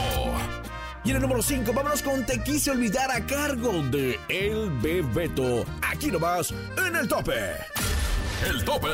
Y 1.05 1.11
en 1.11 1.15
el 1.15 1.21
número 1.21 1.41
5, 1.41 1.71
vámonos 1.71 2.03
con 2.03 2.25
Te 2.25 2.43
quise 2.43 2.71
olvidar 2.71 3.09
a 3.09 3.25
cargo 3.25 3.71
de 3.83 4.19
El 4.27 4.69
Bebeto. 4.81 5.63
Aquí 5.81 6.07
nomás, 6.07 6.53
en 6.85 6.97
el 6.97 7.07
tope. 7.07 7.39
El 8.45 8.61
tope. 8.65 8.89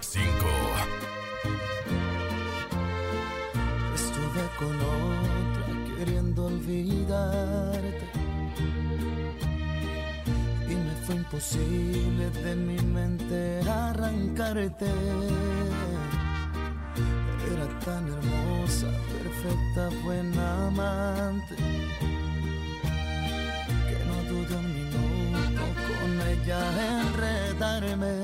5. 0.00 0.26
Estuve 3.94 4.42
con 4.58 4.76
otra 4.76 5.96
queriendo 5.96 6.44
olvidarte 6.44 8.06
y 10.68 10.74
me 10.74 10.94
fue 11.06 11.14
imposible 11.14 12.28
de 12.44 12.54
mi 12.54 12.78
mente 12.82 13.60
arrancarte. 13.66 14.90
Era 17.50 17.66
tan 17.84 18.06
hermosa, 18.08 18.88
perfecta, 19.10 19.88
buena 20.04 20.66
amante 20.68 21.56
que 23.88 23.98
no 24.06 24.16
dudé 24.30 24.56
un 24.56 24.68
minuto 24.74 25.62
con 26.00 26.10
ella 26.28 26.60
enredarme. 27.00 28.21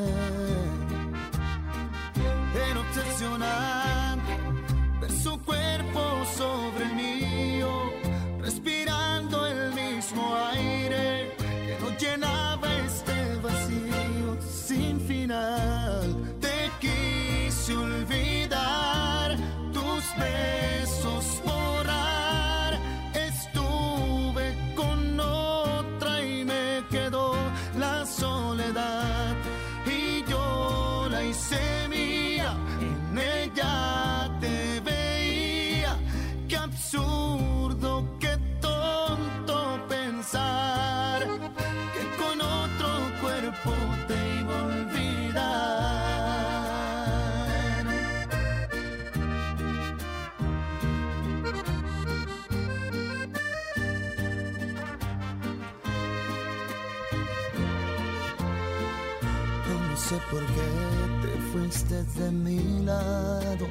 Fuiste 61.89 62.21
de 62.21 62.31
mi 62.31 62.85
lado. 62.85 63.67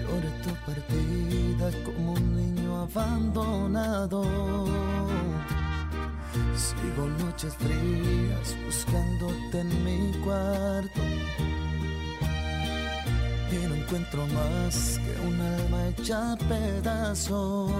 Lloré 0.00 0.30
tu 0.42 0.50
partida 0.66 1.70
como 1.84 2.12
un 2.12 2.36
niño 2.36 2.82
abandonado. 2.82 4.24
Sigo 6.54 7.06
noches 7.24 7.54
frías 7.54 8.56
buscándote 8.64 9.60
en 9.60 9.84
mi 9.84 10.12
cuarto. 10.24 11.00
Y 13.50 13.66
no 13.66 13.74
encuentro 13.74 14.26
más 14.28 14.98
que 14.98 15.26
un 15.26 15.40
alma 15.40 15.88
hecha 15.88 16.36
pedazos. 16.48 17.72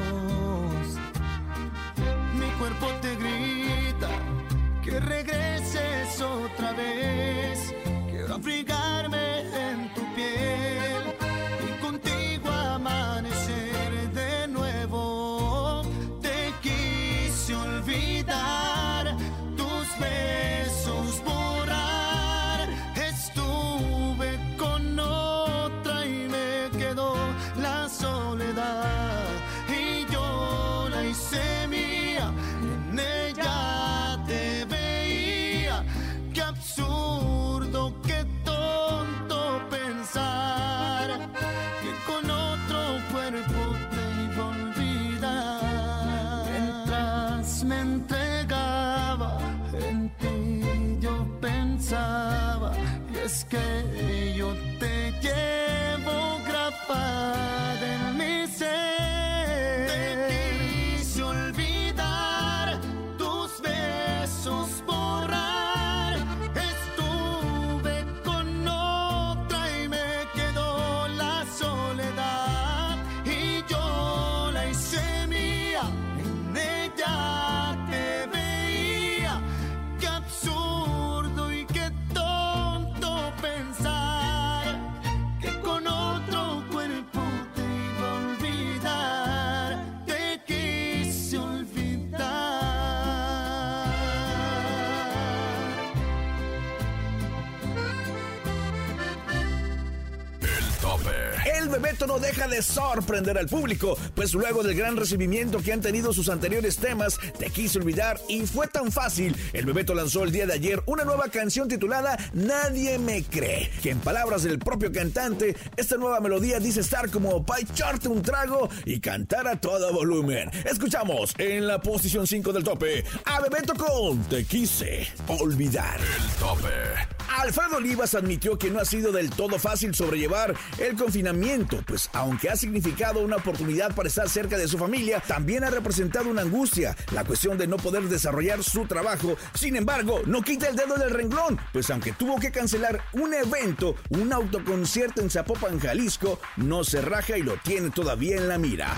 No 102.06 102.18
deja 102.18 102.48
de 102.48 102.62
sorprender 102.62 103.37
al 103.37 103.48
público, 103.48 103.98
pues 104.14 104.32
luego 104.32 104.62
del 104.62 104.76
gran 104.76 104.96
recibimiento 104.96 105.61
que 105.61 105.72
han 105.72 105.80
tenido 105.80 106.12
sus 106.12 106.28
anteriores 106.28 106.76
temas, 106.78 107.18
Te 107.38 107.50
quise 107.50 107.78
olvidar 107.78 108.18
y 108.28 108.46
fue 108.46 108.66
tan 108.66 108.90
fácil, 108.92 109.37
el 109.52 109.66
Bebeto 109.66 109.94
lanzó 109.94 110.24
el 110.24 110.32
día 110.32 110.46
de 110.46 110.54
ayer 110.54 110.82
una 110.87 111.04
nueva 111.04 111.28
canción 111.28 111.68
titulada 111.68 112.16
Nadie 112.32 112.98
me 112.98 113.24
cree, 113.24 113.70
que 113.82 113.90
en 113.90 113.98
palabras 113.98 114.42
del 114.42 114.58
propio 114.58 114.90
cantante, 114.92 115.56
esta 115.76 115.96
nueva 115.96 116.20
melodía 116.20 116.61
dice 116.61 116.80
estar 116.80 117.11
como 117.11 117.44
para 117.44 117.61
echarte 117.61 118.08
un 118.08 118.22
trago 118.22 118.70
y 118.87 119.00
cantar 119.00 119.46
a 119.46 119.61
todo 119.61 119.92
volumen. 119.92 120.50
Escuchamos 120.64 121.34
en 121.38 121.66
la 121.66 121.80
posición 121.80 122.26
5 122.26 122.52
del 122.52 122.64
tope 122.64 123.04
a 123.24 123.40
Bebeto 123.40 123.74
con 123.74 124.22
Te 124.24 124.44
quise 124.44 125.06
olvidar. 125.26 125.98
El 126.00 126.30
tope. 126.37 127.17
Alfredo 127.28 127.76
Olivas 127.76 128.14
admitió 128.14 128.58
que 128.58 128.70
no 128.70 128.80
ha 128.80 128.84
sido 128.84 129.12
del 129.12 129.30
todo 129.30 129.58
fácil 129.58 129.94
sobrellevar 129.94 130.54
el 130.78 130.96
confinamiento, 130.96 131.82
pues 131.86 132.08
aunque 132.12 132.48
ha 132.48 132.56
significado 132.56 133.20
una 133.20 133.36
oportunidad 133.36 133.94
para 133.94 134.08
estar 134.08 134.28
cerca 134.28 134.56
de 134.56 134.68
su 134.68 134.78
familia, 134.78 135.20
también 135.20 135.64
ha 135.64 135.70
representado 135.70 136.30
una 136.30 136.42
angustia, 136.42 136.96
la 137.12 137.24
cuestión 137.24 137.58
de 137.58 137.66
no 137.66 137.76
poder 137.76 138.04
desarrollar 138.04 138.62
su 138.64 138.86
trabajo. 138.86 139.36
Sin 139.54 139.76
embargo, 139.76 140.22
no 140.26 140.42
quita 140.42 140.68
el 140.68 140.76
dedo 140.76 140.96
del 140.96 141.10
renglón, 141.10 141.58
pues 141.72 141.90
aunque 141.90 142.12
tuvo 142.12 142.38
que 142.38 142.50
cancelar 142.50 143.02
un 143.12 143.34
evento, 143.34 143.94
un 144.10 144.32
autoconcierto 144.32 145.20
en 145.20 145.30
Zapopan, 145.30 145.78
Jalisco, 145.78 146.40
no 146.56 146.84
se 146.84 147.00
raja 147.00 147.36
y 147.36 147.42
lo 147.42 147.56
tiene 147.58 147.90
todavía 147.90 148.36
en 148.36 148.48
la 148.48 148.58
mira. 148.58 148.94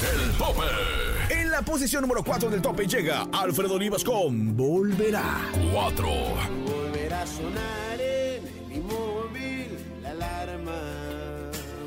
El 0.00 0.32
tope. 0.32 0.62
En 1.28 1.50
la 1.50 1.60
posición 1.60 2.02
número 2.02 2.24
4 2.24 2.48
del 2.48 2.62
tope 2.62 2.86
llega 2.86 3.26
Alfredo 3.32 3.74
Olivas 3.74 4.02
con 4.02 4.56
Volverá. 4.56 5.42
4. 5.72 6.89
Sonar 7.26 8.00
en 8.00 8.46
el 8.46 8.76
inmóvil 8.78 9.78
la 10.02 10.10
alarma. 10.10 10.80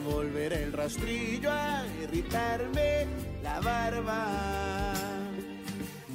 Volverá 0.06 0.60
el 0.60 0.72
rastrillo 0.72 1.52
a 1.52 1.84
irritarme 2.02 3.08
la 3.42 3.60
barba. 3.60 4.94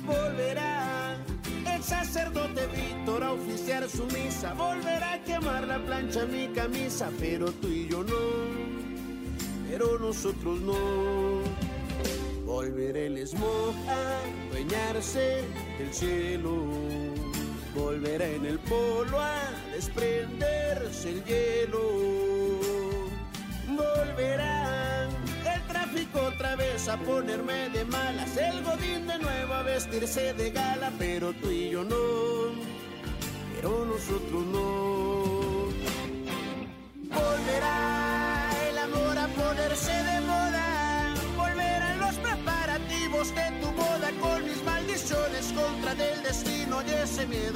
Volverá 0.07 1.17
el 1.67 1.83
sacerdote 1.83 2.67
Víctor 2.69 3.25
a 3.25 3.33
oficiar 3.33 3.89
su 3.89 4.07
misa. 4.07 4.55
Volverá 4.55 5.15
a 5.15 5.25
quemar 5.25 5.67
la 5.67 5.79
plancha 5.85 6.25
mi 6.25 6.49
camisa. 6.49 7.11
Pero 7.19 7.51
tú 7.53 7.69
y 7.69 7.89
yo 7.89 8.05
no. 8.05 8.15
Pero 9.69 9.99
nosotros 9.99 10.61
no. 10.61 11.43
Volverá 12.47 13.01
el 13.01 13.27
smog 13.27 13.75
a 13.89 14.53
dueñarse 14.53 15.45
del 15.79 15.93
cielo. 15.93 17.28
Volverá 17.75 18.27
en 18.27 18.47
el 18.47 18.59
polo 18.61 19.21
a 19.21 19.39
desprenderse 19.73 21.11
el 21.11 21.25
hielo. 21.25 21.81
Volverá 23.69 25.09
el 25.55 25.63
tráfico 25.69 26.21
otra 26.21 26.57
vez 26.57 26.89
a 26.89 26.97
ponerme 26.99 27.69
de 27.71 27.85
malas. 27.85 28.37
El 28.37 28.63
godín 28.65 29.07
de 29.07 29.19
nuevo 29.19 29.55
a 29.55 29.63
vestirse 29.63 30.35
de 30.35 30.51
gala. 30.51 30.93
Pero 30.99 31.33
tú 31.35 31.51
y 31.51 31.71
yo 31.71 31.85
no. 31.85 31.97
Pero 33.55 33.85
nosotros 33.85 34.47
no. 34.47 35.69
Volverá 37.11 38.51
el 38.71 38.79
amor 38.79 39.19
a 39.19 39.29
ponerse 39.29 39.93
de 39.93 40.21
moda. 40.23 40.78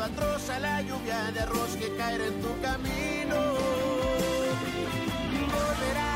Atroz 0.02 0.50
a 0.50 0.58
la 0.58 0.82
lluvia 0.82 1.30
de 1.32 1.40
arroz 1.40 1.76
que 1.76 1.94
caerá 1.96 2.26
en 2.26 2.40
tu 2.42 2.60
camino. 2.60 3.38
Volverá 5.54 6.12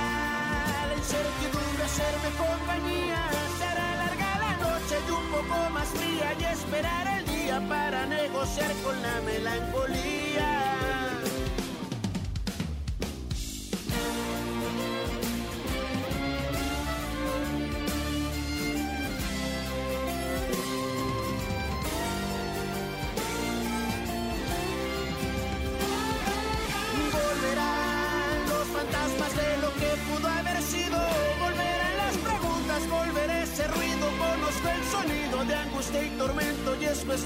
la 0.88 0.94
incertidumbre 0.96 1.82
a 1.82 1.86
hacerme 1.86 2.30
compañía. 2.44 3.20
Será 3.58 3.88
larga 4.02 4.30
la 4.44 4.52
noche 4.66 4.96
y 5.06 5.10
un 5.10 5.26
poco 5.30 5.70
más 5.70 5.88
fría 5.88 6.28
y 6.40 6.44
esperar 6.44 7.18
el 7.18 7.26
día 7.26 7.60
para 7.68 8.06
negociar 8.06 8.72
con 8.84 9.00
la 9.02 9.20
melancolía. 9.20 10.85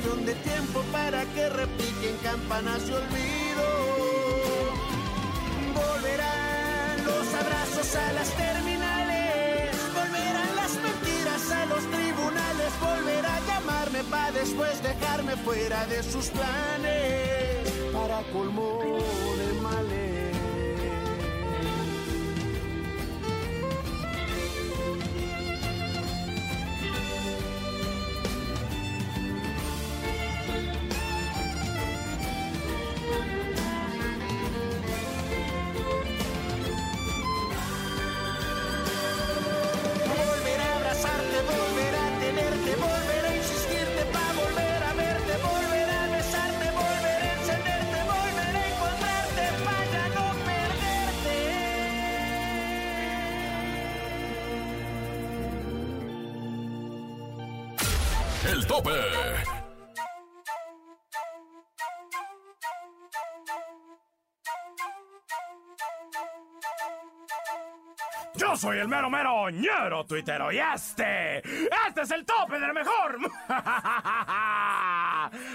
De 0.01 0.35
tiempo 0.35 0.83
para 0.93 1.25
que 1.27 1.49
repiquen 1.51 2.17
campanas 2.23 2.87
de 2.87 2.95
olvido. 2.95 3.67
Volverán 5.75 7.05
los 7.05 7.35
abrazos 7.35 7.97
a 7.97 8.13
las 8.15 8.31
terminales. 8.31 9.77
Volverán 9.95 10.57
las 10.57 10.73
mentiras 10.77 11.51
a 11.53 11.67
los 11.67 11.85
tribunales. 11.91 12.73
Volverá 12.81 13.37
a 13.37 13.41
llamarme 13.41 14.03
para 14.05 14.33
después 14.33 14.83
dejarme 14.83 15.37
fuera 15.37 15.87
de 15.87 16.03
sus 16.03 16.29
planes. 16.29 17.71
Para 17.93 18.23
colmo 18.33 19.00
El 58.61 58.67
tope. 58.67 58.91
Yo 68.35 68.57
soy 68.59 68.79
el 68.79 68.89
mero 68.89 69.09
mero 69.09 69.49
ñero 69.49 70.05
tuitero 70.05 70.53
y 70.53 70.59
este, 70.59 71.39
este 71.39 72.03
es 72.03 72.11
el 72.11 72.27
tope 72.27 72.61
del 72.61 72.75
mejor. 72.75 73.19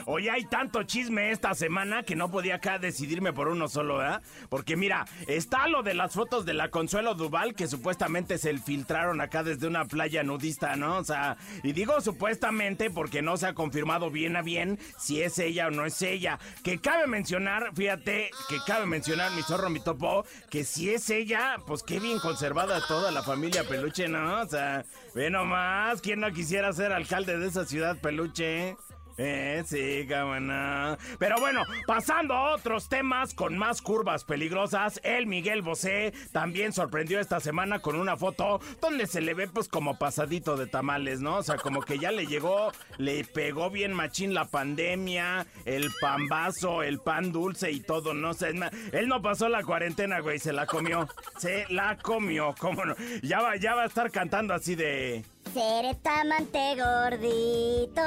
Hoy 0.08 0.30
hay 0.30 0.46
tanto 0.46 0.84
chisme 0.84 1.32
esta 1.32 1.56
semana 1.56 2.04
que 2.04 2.16
no 2.16 2.30
podía 2.30 2.56
acá 2.56 2.78
decidirme 2.78 3.34
por 3.34 3.48
uno 3.48 3.68
solo, 3.68 4.06
¿eh? 4.06 4.20
Porque 4.50 4.76
mira, 4.76 5.06
está 5.28 5.68
lo 5.68 5.82
de 5.82 5.96
las 5.96 6.14
fotos 6.14 6.46
de 6.46 6.54
la 6.54 6.70
Consuelo 6.70 7.16
Duval 7.16 7.56
que 7.56 7.68
supuestamente 7.68 8.38
se 8.38 8.56
filtraron 8.60 9.20
acá 9.20 9.42
desde 9.42 9.66
una 9.66 9.86
playa 9.86 10.22
nudista, 10.22 10.76
¿no? 10.76 10.98
O 10.98 11.04
sea, 11.04 11.38
y 11.64 11.74
digo 11.74 12.00
supuestamente 12.02 12.92
porque 12.92 13.24
no 13.24 13.36
se 13.38 13.48
ha 13.48 13.54
confirmado 13.56 14.12
bien 14.12 14.36
a 14.36 14.44
bien 14.44 14.78
si 15.00 15.24
es 15.24 15.40
ella 15.40 15.68
o 15.68 15.72
no 15.72 15.86
es 15.88 16.00
ella. 16.04 16.38
Que 16.64 16.80
cabe 16.80 17.08
mencionar, 17.08 17.72
fíjate, 17.76 18.30
que 18.48 18.58
cabe 18.68 18.86
mencionar 18.86 19.32
mi 19.32 19.42
zorro, 19.42 19.72
mi 19.72 19.80
topo, 19.80 20.24
que 20.52 20.66
si 20.66 20.92
es 20.92 21.10
ella, 21.10 21.56
pues 21.66 21.82
qué 21.82 22.00
bien 22.00 22.20
conservada 22.20 22.80
toda 22.88 23.10
la 23.10 23.24
familia 23.24 23.64
peluche, 23.68 24.08
¿no? 24.08 24.42
O 24.42 24.48
sea, 24.48 24.86
ve 25.16 25.32
nomás, 25.32 26.00
¿quién 26.02 26.20
no 26.20 26.32
quisiera 26.32 26.72
ser 26.74 26.92
alcalde 26.94 27.40
de 27.40 27.48
esa 27.48 27.66
ciudad 27.66 27.98
peluche? 28.00 28.78
Eh, 29.18 29.64
sí, 29.66 30.08
no. 30.42 30.98
Pero 31.20 31.40
bueno, 31.40 31.64
pasando 31.88 32.34
a 32.34 32.54
otros 32.56 32.90
temas 32.90 33.34
con 33.34 33.58
más 33.58 33.82
curvas 33.82 34.26
peligrosas, 34.26 35.00
el 35.04 35.26
Miguel 35.26 35.62
Bosé 35.62 36.14
también 36.32 36.74
sorprendió 36.74 37.20
esta 37.20 37.40
semana 37.40 37.80
con 37.80 37.96
una 37.96 38.18
foto 38.18 38.60
donde 38.82 39.08
se 39.08 39.22
le 39.22 39.34
ve 39.34 39.48
pues 39.48 39.70
como 39.70 39.98
pasadito 39.98 40.58
de 40.58 40.68
tamales, 40.68 41.22
¿no? 41.22 41.38
O 41.38 41.44
sea, 41.44 41.56
como 41.58 41.82
que 41.82 41.98
ya 41.98 42.12
le 42.12 42.26
llegó, 42.26 42.72
le 42.98 43.24
pegó 43.24 43.70
bien 43.70 43.94
machín 43.94 44.34
la 44.34 44.46
pandemia, 44.46 45.48
el 45.66 45.92
pambazo, 46.02 46.84
el 46.84 47.00
pan 47.00 47.32
dulce 47.32 47.72
y 47.72 47.80
todo, 47.80 48.14
no 48.14 48.34
sé. 48.34 48.54
Él 48.92 49.08
no 49.08 49.22
pasó 49.22 49.50
la 49.50 49.64
cuarentena, 49.64 50.20
güey, 50.20 50.40
se 50.40 50.54
la 50.54 50.66
comió. 50.66 51.08
Se 51.38 51.66
la 51.70 51.98
comió, 51.98 52.54
cómo 52.60 52.86
no. 52.86 52.96
Ya 53.22 53.42
va, 53.42 53.56
ya 53.56 53.76
va 53.76 53.84
a 53.84 53.88
estar 53.88 54.12
cantando 54.12 54.54
así 54.54 54.76
de... 54.76 55.24
Seré 55.54 55.96
tamante 55.96 56.76
gordito, 56.76 58.02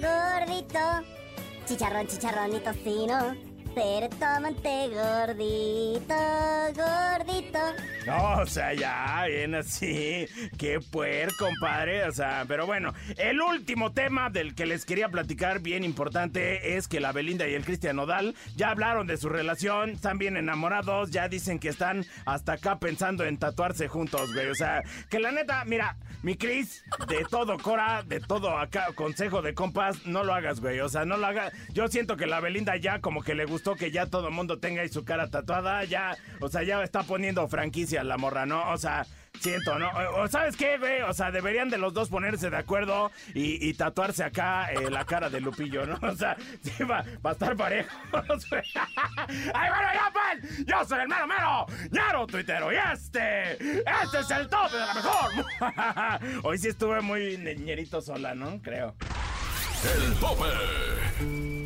gordito. 0.00 0.78
Chicharrón, 1.66 2.06
chicharrón 2.06 2.56
y 2.56 2.60
tocino. 2.60 3.47
Seré 3.74 4.08
tamante 4.18 4.88
gordito, 4.88 6.14
gordito. 6.74 7.58
No, 8.06 8.38
o 8.42 8.46
sea, 8.46 8.72
ya, 8.74 9.24
bien 9.28 9.54
así. 9.54 10.26
Qué 10.56 10.80
puer, 10.80 11.30
compadre. 11.38 12.04
O 12.04 12.12
sea, 12.12 12.44
pero 12.48 12.66
bueno, 12.66 12.92
el 13.16 13.40
último 13.40 13.92
tema 13.92 14.30
del 14.30 14.54
que 14.54 14.66
les 14.66 14.84
quería 14.84 15.10
platicar, 15.10 15.60
bien 15.60 15.84
importante, 15.84 16.76
es 16.76 16.88
que 16.88 17.00
la 17.00 17.12
Belinda 17.12 17.46
y 17.46 17.54
el 17.54 17.64
Cristian 17.64 17.96
Nodal 17.96 18.34
ya 18.56 18.70
hablaron 18.70 19.06
de 19.06 19.16
su 19.16 19.28
relación, 19.28 19.90
están 19.90 20.18
bien 20.18 20.36
enamorados, 20.36 21.10
ya 21.10 21.28
dicen 21.28 21.58
que 21.58 21.68
están 21.68 22.04
hasta 22.24 22.54
acá 22.54 22.78
pensando 22.78 23.24
en 23.24 23.36
tatuarse 23.36 23.86
juntos, 23.88 24.32
güey. 24.32 24.48
O 24.48 24.54
sea, 24.54 24.82
que 25.10 25.20
la 25.20 25.30
neta, 25.30 25.64
mira, 25.66 25.96
mi 26.22 26.36
Cris, 26.36 26.82
de 27.08 27.24
todo 27.30 27.58
Cora, 27.58 28.02
de 28.02 28.20
todo 28.20 28.58
acá, 28.58 28.88
consejo 28.94 29.42
de 29.42 29.54
compas, 29.54 30.06
no 30.06 30.24
lo 30.24 30.34
hagas, 30.34 30.60
güey. 30.60 30.80
O 30.80 30.88
sea, 30.88 31.04
no 31.04 31.16
lo 31.16 31.26
hagas. 31.26 31.52
Yo 31.72 31.86
siento 31.88 32.16
que 32.16 32.26
la 32.26 32.40
Belinda 32.40 32.76
ya 32.76 33.00
como 33.00 33.22
que 33.22 33.34
le 33.34 33.44
gustó 33.44 33.57
gustó 33.58 33.74
que 33.74 33.90
ya 33.90 34.06
todo 34.06 34.30
mundo 34.30 34.60
tenga 34.60 34.82
ahí 34.82 34.88
su 34.88 35.04
cara 35.04 35.30
tatuada, 35.30 35.82
ya, 35.82 36.16
o 36.40 36.48
sea, 36.48 36.62
ya 36.62 36.80
está 36.84 37.02
poniendo 37.02 37.48
franquicia 37.48 38.04
la 38.04 38.16
morra, 38.16 38.46
¿no? 38.46 38.70
O 38.70 38.78
sea, 38.78 39.04
siento, 39.40 39.80
¿no? 39.80 39.90
O, 40.14 40.28
¿sabes 40.28 40.56
qué, 40.56 40.78
güey? 40.78 41.02
O 41.02 41.12
sea, 41.12 41.32
deberían 41.32 41.68
de 41.68 41.76
los 41.76 41.92
dos 41.92 42.08
ponerse 42.08 42.50
de 42.50 42.56
acuerdo 42.56 43.10
y, 43.34 43.74
tatuarse 43.74 44.22
acá 44.22 44.72
eh, 44.72 44.88
la 44.90 45.04
cara 45.04 45.28
de 45.28 45.40
Lupillo, 45.40 45.86
¿no? 45.86 45.98
O 46.02 46.14
sea, 46.14 46.36
sí, 46.62 46.84
va, 46.84 47.04
va 47.24 47.30
a 47.30 47.32
estar 47.32 47.56
parejo. 47.56 47.90
¡Ay, 48.12 49.70
bueno, 49.70 49.88
ya, 49.92 50.12
pues! 50.12 50.64
¡Yo 50.64 50.84
soy 50.84 51.00
el 51.00 51.08
mero 51.08 51.26
mero! 51.26 51.66
¡Ñaro 51.90 52.26
tuitero! 52.28 52.72
¡Y 52.72 52.76
este! 52.76 53.54
¡Este 53.54 54.20
es 54.20 54.30
el 54.30 54.48
tope 54.48 54.76
de 54.76 54.86
la 54.86 54.94
mejor! 54.94 56.44
Hoy 56.44 56.58
sí 56.58 56.68
estuve 56.68 57.00
muy 57.00 57.36
ñerito 57.38 58.00
sola, 58.00 58.36
¿no? 58.36 58.62
Creo. 58.62 58.94
El 59.82 60.14
tope. 60.14 61.57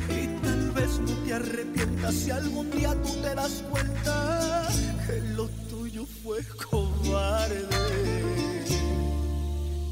Y 0.09 0.27
tal 0.41 0.71
vez 0.71 0.99
no 0.99 1.13
te 1.25 1.33
arrepientas 1.33 2.15
si 2.15 2.31
algún 2.31 2.71
día 2.71 2.95
tú 3.03 3.13
te 3.21 3.35
das 3.35 3.61
cuenta 3.69 4.69
que 5.05 5.19
lo 5.35 5.49
tuyo 5.69 6.05
fue 6.23 6.41
cobarde. 6.71 7.67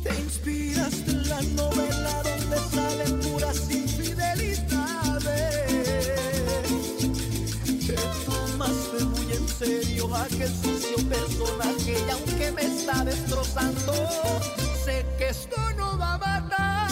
Te 0.02 0.16
inspiraste 0.22 1.12
en 1.12 1.28
la 1.28 1.42
novela 1.42 2.24
donde 2.24 2.58
salen 2.72 3.20
puras 3.20 3.70
infidelidades. 3.70 4.71
Aquel 10.10 10.50
sucio 10.50 10.98
personaje 11.08 11.94
y 11.94 12.10
aunque 12.10 12.52
me 12.52 12.64
está 12.64 13.06
destrozando, 13.06 13.94
sé 14.84 15.06
que 15.18 15.30
esto 15.30 15.58
no 15.78 15.98
va 15.98 16.16
a 16.16 16.18
matarme. 16.18 16.91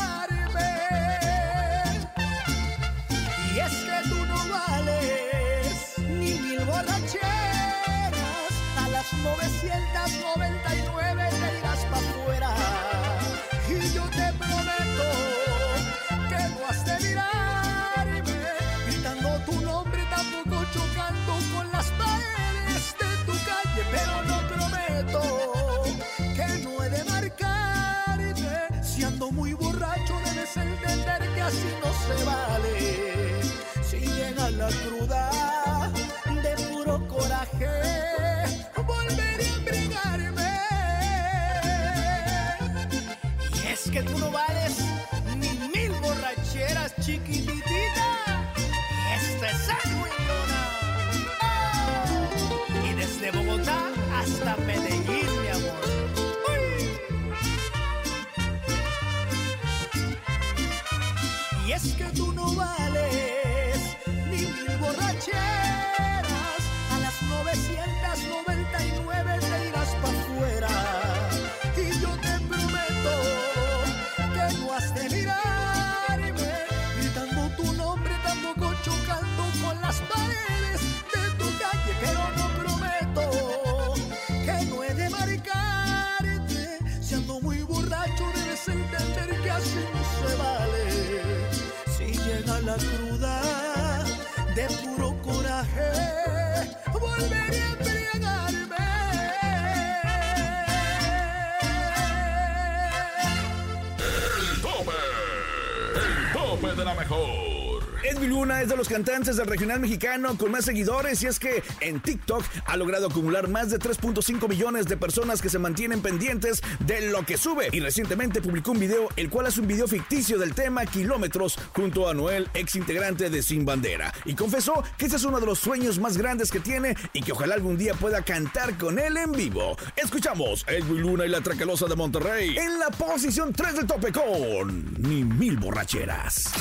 Edwin 108.19 108.31
Luna 108.31 108.61
es 108.61 108.67
de 108.67 108.75
los 108.75 108.89
cantantes 108.89 109.37
del 109.37 109.47
regional 109.47 109.79
mexicano 109.79 110.37
con 110.37 110.51
más 110.51 110.65
seguidores 110.65 111.23
y 111.23 111.27
es 111.27 111.39
que 111.39 111.63
en 111.79 112.01
TikTok 112.01 112.43
ha 112.65 112.75
logrado 112.75 113.07
acumular 113.07 113.47
más 113.47 113.69
de 113.69 113.79
3.5 113.79 114.49
millones 114.49 114.87
de 114.87 114.97
personas 114.97 115.41
que 115.41 115.47
se 115.47 115.57
mantienen 115.57 116.01
pendientes 116.01 116.61
de 116.81 117.11
lo 117.11 117.25
que 117.25 117.37
sube 117.37 117.69
y 117.71 117.79
recientemente 117.79 118.41
publicó 118.41 118.71
un 118.71 118.79
video 118.79 119.07
el 119.15 119.29
cual 119.29 119.47
es 119.47 119.57
un 119.57 119.67
video 119.67 119.87
ficticio 119.87 120.37
del 120.37 120.53
tema 120.53 120.85
Kilómetros 120.85 121.57
junto 121.73 122.09
a 122.09 122.13
Noel, 122.13 122.49
ex 122.55 122.75
integrante 122.75 123.29
de 123.29 123.41
Sin 123.41 123.63
Bandera 123.63 124.13
y 124.25 124.35
confesó 124.35 124.83
que 124.97 125.05
ese 125.05 125.15
es 125.15 125.23
uno 125.23 125.39
de 125.39 125.45
los 125.45 125.59
sueños 125.59 125.97
más 125.97 126.17
grandes 126.17 126.51
que 126.51 126.59
tiene 126.59 126.97
y 127.13 127.21
que 127.21 127.31
ojalá 127.31 127.55
algún 127.55 127.77
día 127.77 127.93
pueda 127.93 128.21
cantar 128.21 128.77
con 128.77 128.99
él 128.99 129.15
en 129.15 129.31
vivo. 129.31 129.77
Escuchamos 129.95 130.65
Edwin 130.67 131.03
Luna 131.03 131.25
y 131.25 131.29
la 131.29 131.39
Tracalosa 131.39 131.85
de 131.85 131.95
Monterrey 131.95 132.57
en 132.57 132.79
la 132.79 132.89
posición 132.89 133.53
3 133.53 133.75
del 133.75 133.87
tope 133.87 134.11
con 134.11 134.93
Ni 135.01 135.23
Mil 135.23 135.55
Borracheras. 135.55 136.51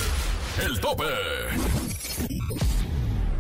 El 0.65 0.81
tope. 0.81 1.05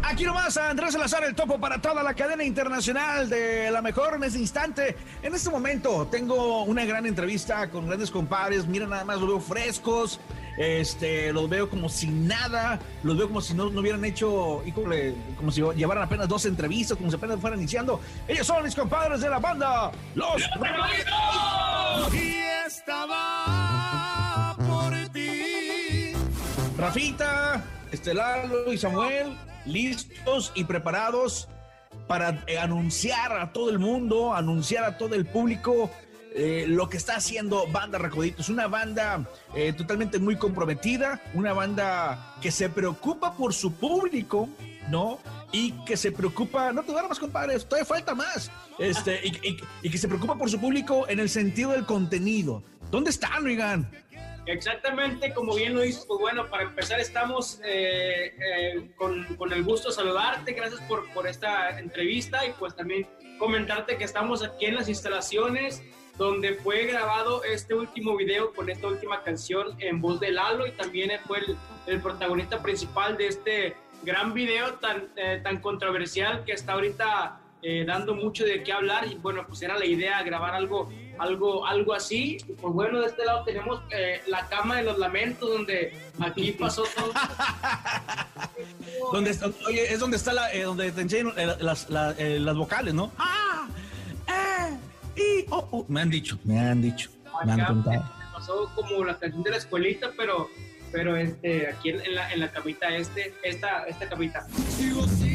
Aquí 0.03 0.25
nomás 0.25 0.57
a 0.57 0.71
Andrés 0.71 0.93
Salazar, 0.93 1.25
el 1.25 1.35
topo 1.35 1.61
para 1.61 1.81
toda 1.81 2.03
la 2.03 2.15
cadena 2.15 2.43
internacional 2.43 3.29
de 3.29 3.71
la 3.71 3.83
mejor 3.83 4.15
en 4.15 4.25
este 4.25 4.39
instante. 4.39 4.97
En 5.23 5.35
este 5.35 5.51
momento 5.51 6.09
tengo 6.11 6.63
una 6.63 6.85
gran 6.85 7.05
entrevista 7.07 7.69
con 7.71 7.87
grandes 7.87 8.11
compadres. 8.11 8.67
Mira, 8.67 8.87
nada 8.87 9.05
más 9.05 9.19
los 9.19 9.29
veo 9.29 9.41
frescos. 9.41 10.19
Este, 10.57 11.33
los 11.33 11.49
veo 11.49 11.69
como 11.69 11.89
si 11.89 12.07
nada. 12.09 12.79
Los 13.03 13.19
veo 13.19 13.27
como 13.29 13.41
si 13.41 13.53
no, 13.55 13.69
no 13.69 13.81
hubieran 13.81 14.05
hecho, 14.05 14.63
híjole, 14.65 15.15
como 15.37 15.53
si 15.53 15.61
llevaran 15.77 16.05
apenas 16.05 16.27
dos 16.29 16.47
entrevistas, 16.47 16.97
como 16.97 17.11
si 17.11 17.17
apenas 17.17 17.41
fueran 17.41 17.59
iniciando. 17.59 18.01
Ellos 18.27 18.47
son 18.47 18.65
mis 18.65 18.75
compadres 18.75 19.21
de 19.21 19.29
la 19.29 19.39
banda, 19.39 19.91
Los 20.15 20.43
Y 22.15 22.37
estaba. 22.67 24.28
Rafita, 26.79 27.65
Estelalo 27.91 28.73
y 28.73 28.79
Samuel, 28.79 29.37
listos 29.67 30.53
y 30.55 30.63
preparados 30.63 31.49
para 32.07 32.45
eh, 32.47 32.57
anunciar 32.57 33.33
a 33.33 33.53
todo 33.53 33.71
el 33.71 33.81
mundo, 33.81 34.33
anunciar 34.33 34.85
a 34.85 34.97
todo 34.97 35.17
el 35.17 35.27
público 35.27 35.91
eh, 36.37 36.67
lo 36.69 36.89
que 36.89 36.97
está 36.97 37.17
haciendo 37.17 37.67
Banda 37.67 37.99
Recoditos. 37.99 38.49
Una 38.49 38.69
banda 38.69 39.29
eh, 39.57 39.73
totalmente 39.73 40.21
muy 40.21 40.37
comprometida, 40.37 41.21
una 41.35 41.53
banda 41.53 42.37
que 42.41 42.53
se 42.53 42.69
preocupa 42.69 43.35
por 43.35 43.53
su 43.55 43.73
público, 43.73 44.49
¿no? 44.89 45.19
Y 45.51 45.73
que 45.85 45.97
se 45.97 46.13
preocupa, 46.13 46.73
no 46.73 46.85
te 46.85 46.93
duermas, 46.93 47.19
compadres, 47.19 47.65
todavía 47.65 47.87
falta 47.87 48.15
más. 48.15 48.53
Este, 48.79 49.21
y 49.83 49.91
que 49.91 49.99
se 49.99 50.07
preocupa 50.07 50.37
por 50.37 50.49
su 50.49 50.61
público 50.61 51.09
en 51.09 51.19
el 51.19 51.29
sentido 51.29 51.73
del 51.73 51.87
contenido. 51.87 52.63
¿Dónde 52.91 53.11
están, 53.11 53.45
oigan? 53.45 53.91
Exactamente, 54.49 55.35
como 55.35 55.55
bien 55.55 55.75
lo 55.75 55.83
dices, 55.83 56.05
pues 56.09 56.21
bueno, 56.21 56.49
para 56.49 56.63
empezar 56.63 56.99
estamos 57.01 57.61
eh, 57.63 58.35
eh, 58.41 58.91
con, 58.97 59.53
el 59.53 59.63
gusto 59.63 59.89
de 59.89 59.95
saludarte, 59.95 60.53
gracias 60.55 60.81
por, 60.83 61.27
esta 61.27 61.79
entrevista 61.79 62.47
y 62.47 62.53
pues 62.53 62.75
también 62.75 63.07
comentarte 63.39 63.99
que 63.99 64.05
estamos 64.05 64.43
aquí 64.43 64.65
en 64.65 64.77
las 64.77 64.89
instalaciones 64.89 65.83
donde 66.17 66.55
fue 66.55 66.87
grabado 66.87 67.45
este 67.45 67.75
último 67.75 68.17
video 68.17 68.55
con 68.55 68.71
esta 68.71 68.87
última 68.87 69.23
canción 69.23 69.77
en 69.81 70.01
voz 70.01 70.19
de 70.19 70.33
Lalo 70.33 70.67
y 70.67 70.73
también 70.73 71.11
fue 71.27 71.41
el, 71.41 71.57
el 71.87 72.01
protagonista 72.01 72.63
principal 72.63 73.19
de 73.19 73.27
este 73.27 73.77
gran 74.03 74.33
video 74.33 74.75
tan, 74.75 75.09
eh, 75.17 75.41
tan 75.43 75.61
controversial 75.61 76.45
que 76.45 76.53
está 76.53 76.73
ahorita 76.73 77.41
eh, 77.61 77.85
dando 77.85 78.15
mucho 78.15 78.45
de 78.45 78.63
qué 78.63 78.73
hablar 78.73 79.07
y 79.09 79.17
bueno, 79.17 79.45
pues 79.47 79.61
era 79.63 79.77
la 79.77 79.85
idea 79.85 80.23
grabar 80.23 80.55
algo 80.55 80.89
algo, 81.19 81.67
algo 81.67 81.95
así. 81.95 82.39
Y 82.49 82.53
pues 82.53 82.75
bueno, 82.75 83.01
de 83.01 83.07
este 83.07 83.25
lado 83.25 83.45
tenemos 83.45 83.81
eh, 83.91 84.21
la 84.27 84.47
cama 84.49 84.77
de 84.77 84.85
los 84.85 84.99
lamentos, 84.99 85.49
donde 85.51 85.93
aquí 86.21 86.53
pasó 86.53 86.85
todo. 86.97 87.13
Donde 89.13 89.31
está- 89.31 89.51
oye, 89.67 89.93
es 89.93 90.01
donde 90.01 90.17
está 90.17 90.33
la, 90.33 90.53
eh, 90.53 90.63
donde 90.65 90.91
te 90.93 91.01
enseñan 91.01 91.33
eh, 91.37 91.55
las, 91.61 91.89
la- 91.89 92.15
eh, 92.19 92.39
las 92.41 92.57
vocales, 92.57 92.93
¿no? 92.95 93.13
Ah, 93.19 93.69
eh, 94.27 94.77
y, 95.17 95.47
oh, 95.51 95.69
oh. 95.71 95.85
Me 95.89 96.01
han 96.03 96.11
dicho, 96.11 96.39
me 96.45 96.59
han 96.59 96.83
dicho, 96.83 97.11
me 97.45 97.53
han 97.53 97.65
contado. 97.65 98.05
pasó 98.33 98.71
como 98.75 99.05
la 99.05 99.19
canción 99.19 99.43
de 99.43 99.51
la 99.51 99.57
escuelita, 99.57 100.11
pero, 100.17 100.49
pero 100.93 101.17
este, 101.17 101.69
aquí 101.69 101.91
en, 101.91 102.01
en 102.01 102.15
la, 102.17 102.33
en 102.33 102.41
la 102.41 102.51
camita, 102.51 102.89
este, 102.95 103.33
esta, 103.43 103.85
esta 103.85 104.09
camita. 104.09 104.47
Sigo 104.77 105.07
sin 105.07 105.28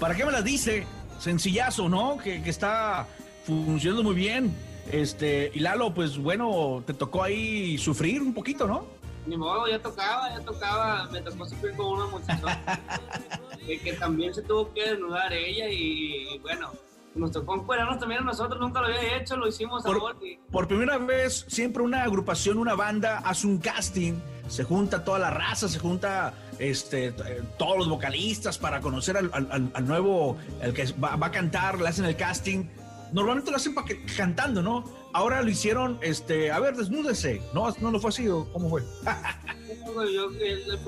¿Para 0.00 0.14
qué 0.14 0.24
me 0.24 0.32
las 0.32 0.42
dice? 0.42 0.86
Sencillazo, 1.18 1.90
¿no? 1.90 2.16
Que, 2.16 2.42
que 2.42 2.48
está 2.48 3.06
funcionando 3.44 4.02
muy 4.02 4.14
bien. 4.14 4.56
Este, 4.90 5.50
y 5.54 5.60
Lalo, 5.60 5.92
pues 5.92 6.16
bueno, 6.16 6.82
te 6.86 6.94
tocó 6.94 7.22
ahí 7.22 7.76
sufrir 7.76 8.22
un 8.22 8.32
poquito, 8.32 8.66
¿no? 8.66 8.86
Ni 9.26 9.36
modo, 9.36 9.68
ya 9.68 9.78
tocaba, 9.78 10.30
ya 10.30 10.40
tocaba, 10.40 11.06
me 11.12 11.20
tocó 11.20 11.44
sufrir 11.44 11.76
con 11.76 11.86
una 11.86 12.06
muchacha 12.06 12.80
que, 13.66 13.78
que 13.78 13.92
también 13.92 14.34
se 14.34 14.40
tuvo 14.42 14.72
que 14.72 14.90
desnudar 14.90 15.30
ella 15.34 15.68
y, 15.68 16.38
bueno, 16.38 16.72
nos 17.14 17.30
tocó 17.30 17.56
encuerarnos 17.56 17.98
también 17.98 18.22
a 18.22 18.24
nosotros, 18.24 18.58
nunca 18.58 18.80
lo 18.80 18.86
había 18.86 19.18
hecho, 19.18 19.36
lo 19.36 19.46
hicimos 19.46 19.84
a 19.84 19.92
gol 19.92 20.16
y 20.22 20.38
Por 20.50 20.66
primera 20.66 20.96
vez, 20.96 21.44
siempre 21.46 21.82
una 21.82 22.04
agrupación, 22.04 22.56
una 22.56 22.74
banda 22.74 23.18
hace 23.18 23.46
un 23.46 23.58
casting, 23.58 24.14
se 24.48 24.64
junta 24.64 25.04
toda 25.04 25.18
la 25.18 25.30
raza, 25.30 25.68
se 25.68 25.78
junta 25.78 26.32
este, 26.60 27.06
eh, 27.08 27.14
todos 27.58 27.78
los 27.78 27.88
vocalistas 27.88 28.58
para 28.58 28.80
conocer 28.80 29.16
al, 29.16 29.30
al- 29.32 29.48
al- 29.50 29.70
al 29.74 29.86
nuevo, 29.86 30.36
el 30.62 30.72
que 30.74 30.84
va, 31.02 31.16
va 31.16 31.26
a 31.28 31.30
cantar, 31.32 31.80
le 31.80 31.88
hacen 31.88 32.04
el 32.04 32.16
casting. 32.16 32.66
Normalmente 33.12 33.50
lo 33.50 33.56
hacen 33.56 33.74
pa 33.74 33.84
que- 33.84 34.04
cantando, 34.16 34.62
¿no? 34.62 34.84
Ahora 35.12 35.42
lo 35.42 35.50
hicieron, 35.50 35.98
este, 36.02 36.52
a 36.52 36.60
ver, 36.60 36.76
desnúdese. 36.76 37.42
No, 37.52 37.74
no 37.80 37.90
lo 37.90 37.98
fue 37.98 38.10
así, 38.10 38.28
¿o 38.28 38.44
¿cómo 38.52 38.68
fue? 38.70 38.82
yo, 40.14 40.30
el, 40.40 40.78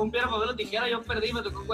tijera, 0.55 0.89
perdí, 1.01 1.33
me 1.33 1.43
tocó. 1.43 1.65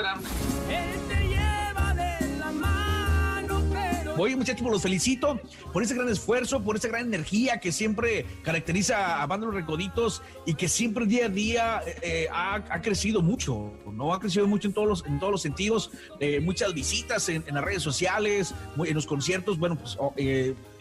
Oye, 4.18 4.34
muchachos, 4.34 4.62
pues 4.62 4.72
los 4.72 4.82
felicito 4.82 5.40
por 5.72 5.82
ese 5.82 5.94
gran 5.94 6.08
esfuerzo, 6.08 6.62
por 6.62 6.74
esa 6.76 6.88
gran 6.88 7.06
energía 7.06 7.58
que 7.58 7.70
siempre 7.70 8.26
caracteriza 8.42 9.22
a 9.22 9.26
Banda 9.26 9.46
Los 9.46 9.54
Recoditos 9.54 10.22
y 10.44 10.54
que 10.54 10.68
siempre 10.68 11.06
día 11.06 11.26
a 11.26 11.28
día 11.28 11.82
eh, 11.86 11.96
eh, 12.02 12.28
ha, 12.32 12.56
ha 12.56 12.82
crecido 12.82 13.22
mucho, 13.22 13.72
¿no? 13.92 14.12
Ha 14.12 14.18
crecido 14.18 14.48
mucho 14.48 14.66
en 14.66 14.74
todos 14.74 14.88
los, 14.88 15.06
en 15.06 15.20
todos 15.20 15.30
los 15.30 15.42
sentidos. 15.42 15.92
Eh, 16.18 16.40
muchas 16.40 16.74
visitas 16.74 17.28
en, 17.28 17.44
las 17.46 17.64
redes 17.64 17.82
sociales, 17.82 18.54
en 18.76 18.94
los 18.94 19.06
conciertos, 19.06 19.56
bueno, 19.58 19.76
pues 19.76 19.96
oh, 20.00 20.12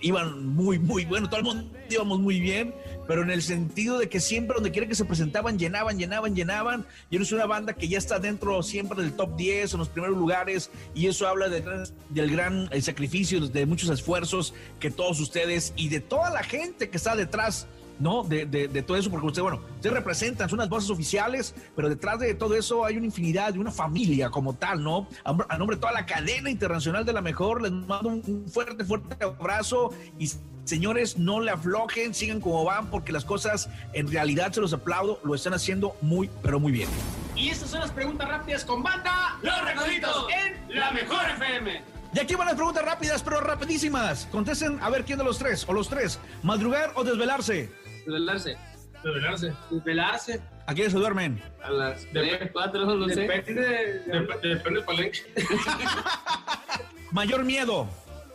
iban 0.01 0.47
muy, 0.47 0.79
muy 0.79 1.05
bueno, 1.05 1.27
todo 1.27 1.39
el 1.39 1.45
mundo 1.45 1.77
íbamos 1.89 2.19
muy 2.19 2.39
bien, 2.39 2.73
pero 3.07 3.21
en 3.23 3.31
el 3.31 3.41
sentido 3.41 3.97
de 3.97 4.09
que 4.09 4.19
siempre 4.19 4.55
donde 4.55 4.71
quiera 4.71 4.87
que 4.87 4.95
se 4.95 5.05
presentaban, 5.05 5.57
llenaban, 5.57 5.97
llenaban, 5.97 6.35
llenaban. 6.35 6.85
Y 7.09 7.17
es 7.17 7.31
una 7.31 7.45
banda 7.45 7.73
que 7.73 7.87
ya 7.87 7.97
está 7.97 8.19
dentro 8.19 8.61
siempre 8.63 9.01
del 9.01 9.13
top 9.13 9.35
10, 9.37 9.73
en 9.73 9.79
los 9.79 9.89
primeros 9.89 10.17
lugares, 10.17 10.69
y 10.93 11.07
eso 11.07 11.27
habla 11.27 11.47
gran, 11.47 11.85
del 12.09 12.31
gran 12.31 12.69
eh, 12.71 12.81
sacrificio, 12.81 13.39
de 13.47 13.65
muchos 13.65 13.89
esfuerzos 13.89 14.53
que 14.79 14.91
todos 14.91 15.19
ustedes 15.19 15.73
y 15.75 15.89
de 15.89 15.99
toda 15.99 16.29
la 16.29 16.43
gente 16.43 16.89
que 16.89 16.97
está 16.97 17.15
detrás. 17.15 17.67
¿No? 17.99 18.23
De, 18.23 18.45
de- 18.45 18.67
de 18.67 18.81
todo 18.83 18.97
eso, 18.97 19.09
porque 19.09 19.27
ustedes, 19.27 19.43
bueno, 19.43 19.59
ustedes 19.75 19.93
representan, 19.95 20.49
son 20.49 20.59
unas 20.59 20.69
voces 20.69 20.89
oficiales, 20.89 21.53
pero 21.75 21.89
detrás 21.89 22.19
de 22.19 22.33
todo 22.33 22.55
eso 22.55 22.85
hay 22.85 22.97
una 22.97 23.05
infinidad 23.05 23.53
de 23.53 23.59
una 23.59 23.71
familia 23.71 24.29
como 24.29 24.53
tal, 24.53 24.83
¿no? 24.83 25.07
A, 25.23 25.57
nombre 25.57 25.75
de 25.77 25.81
toda 25.81 25.93
la 25.93 26.05
cadena 26.05 26.49
internacional 26.49 27.05
de 27.05 27.13
la 27.13 27.21
mejor, 27.21 27.61
les 27.61 27.71
mando 27.71 28.09
un, 28.09 28.23
un 28.25 28.49
fuerte, 28.49 28.83
fuerte 28.85 29.23
abrazo 29.23 29.91
y 30.19 30.31
señores, 30.65 31.17
no 31.17 31.39
le 31.39 31.51
aflojen, 31.51 32.13
sigan 32.13 32.41
como 32.41 32.63
van, 32.65 32.87
porque 32.89 33.11
las 33.13 33.23
cosas 33.23 33.69
en 33.93 34.11
realidad 34.11 34.51
se 34.51 34.59
los 34.61 34.73
aplaudo, 34.73 35.19
lo 35.23 35.33
están 35.33 35.53
haciendo 35.53 35.95
muy, 36.01 36.29
pero 36.41 36.59
muy 36.59 36.71
bien. 36.73 36.89
Y 37.35 37.49
estas 37.49 37.69
son 37.69 37.79
las 37.81 37.91
preguntas 37.91 38.27
rápidas 38.27 38.65
con 38.65 38.83
banda 38.83 39.37
Los 39.41 39.61
Recoditos 39.63 40.25
en 40.29 40.75
La 40.77 40.91
Mejor 40.91 41.21
FM. 41.35 41.81
Y 42.13 42.19
aquí 42.19 42.35
van 42.35 42.47
las 42.47 42.55
preguntas 42.55 42.83
rápidas, 42.83 43.21
pero 43.21 43.39
rapidísimas. 43.41 44.27
Contesten 44.31 44.79
a 44.81 44.89
ver 44.89 45.05
quién 45.05 45.19
de 45.19 45.23
los 45.25 45.37
tres, 45.37 45.65
o 45.67 45.73
los 45.73 45.87
tres, 45.87 46.19
madrugar 46.41 46.91
o 46.95 47.03
desvelarse. 47.03 47.69
Desvelarse. 48.07 48.57
Desvelarse. 49.03 49.53
Desvelarse. 49.69 50.41
¿A 50.65 50.73
quiénes 50.73 50.93
se 50.93 50.99
duermen? 50.99 51.43
A 51.61 51.69
las 51.71 52.05
3, 52.13 52.51
4, 52.53 52.85
no 52.85 53.07
sé. 53.09 53.21
Depende, 53.21 54.01
depende 54.05 54.69
del 54.71 54.83
palenque. 54.85 55.19
Mayor 57.11 57.43
miedo, 57.43 57.87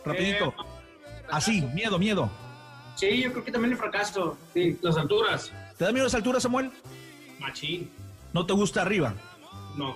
rapidito. 0.05 0.53
Así, 1.31 1.61
miedo, 1.73 1.97
miedo. 1.97 2.29
Sí, 2.95 3.23
yo 3.23 3.31
creo 3.31 3.43
que 3.43 3.51
también 3.51 3.71
el 3.71 3.77
fracaso. 3.79 4.37
Sí, 4.53 4.77
las 4.83 4.95
alturas. 4.95 5.51
¿Te 5.75 5.85
da 5.85 5.91
miedo 5.91 6.05
las 6.05 6.13
alturas, 6.13 6.43
Samuel? 6.43 6.71
Machín. 7.39 7.89
¿No 8.31 8.45
te 8.45 8.53
gusta 8.53 8.83
arriba? 8.83 9.13
No. 9.75 9.95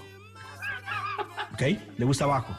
¿Ok? 1.54 1.62
¿Le 1.98 2.06
gusta 2.06 2.24
abajo? 2.24 2.58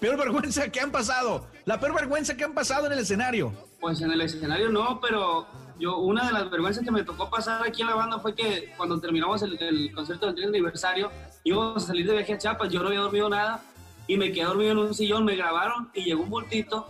Peor 0.00 0.16
vergüenza 0.16 0.70
que 0.70 0.80
han 0.80 0.90
pasado. 0.90 1.46
La 1.66 1.78
peor 1.78 1.94
vergüenza 1.94 2.36
que 2.36 2.44
han 2.44 2.54
pasado 2.54 2.86
en 2.86 2.92
el 2.94 3.00
escenario. 3.00 3.52
Pues 3.80 4.00
en 4.00 4.10
el 4.10 4.22
escenario 4.22 4.70
no, 4.70 4.98
pero 5.00 5.46
yo 5.78 5.98
una 5.98 6.26
de 6.26 6.32
las 6.32 6.50
vergüenzas 6.50 6.84
que 6.84 6.90
me 6.90 7.02
tocó 7.02 7.30
pasar 7.30 7.66
aquí 7.66 7.82
en 7.82 7.88
la 7.88 7.94
banda 7.94 8.18
fue 8.18 8.34
que 8.34 8.72
cuando 8.76 9.00
terminamos 9.00 9.42
el, 9.42 9.60
el 9.60 9.92
concierto 9.92 10.26
del 10.26 10.34
30 10.34 10.50
aniversario, 10.50 11.10
íbamos 11.42 11.82
a 11.82 11.86
salir 11.86 12.06
de 12.06 12.12
viaje 12.12 12.34
a 12.34 12.38
Chiapas, 12.38 12.68
yo 12.70 12.80
no 12.80 12.88
había 12.88 13.00
dormido 13.00 13.28
nada 13.28 13.62
y 14.06 14.16
me 14.16 14.32
quedé 14.32 14.44
dormido 14.44 14.72
en 14.72 14.78
un 14.78 14.94
sillón, 14.94 15.24
me 15.24 15.36
grabaron 15.36 15.90
y 15.94 16.04
llegó 16.04 16.22
un 16.22 16.30
bultito 16.30 16.86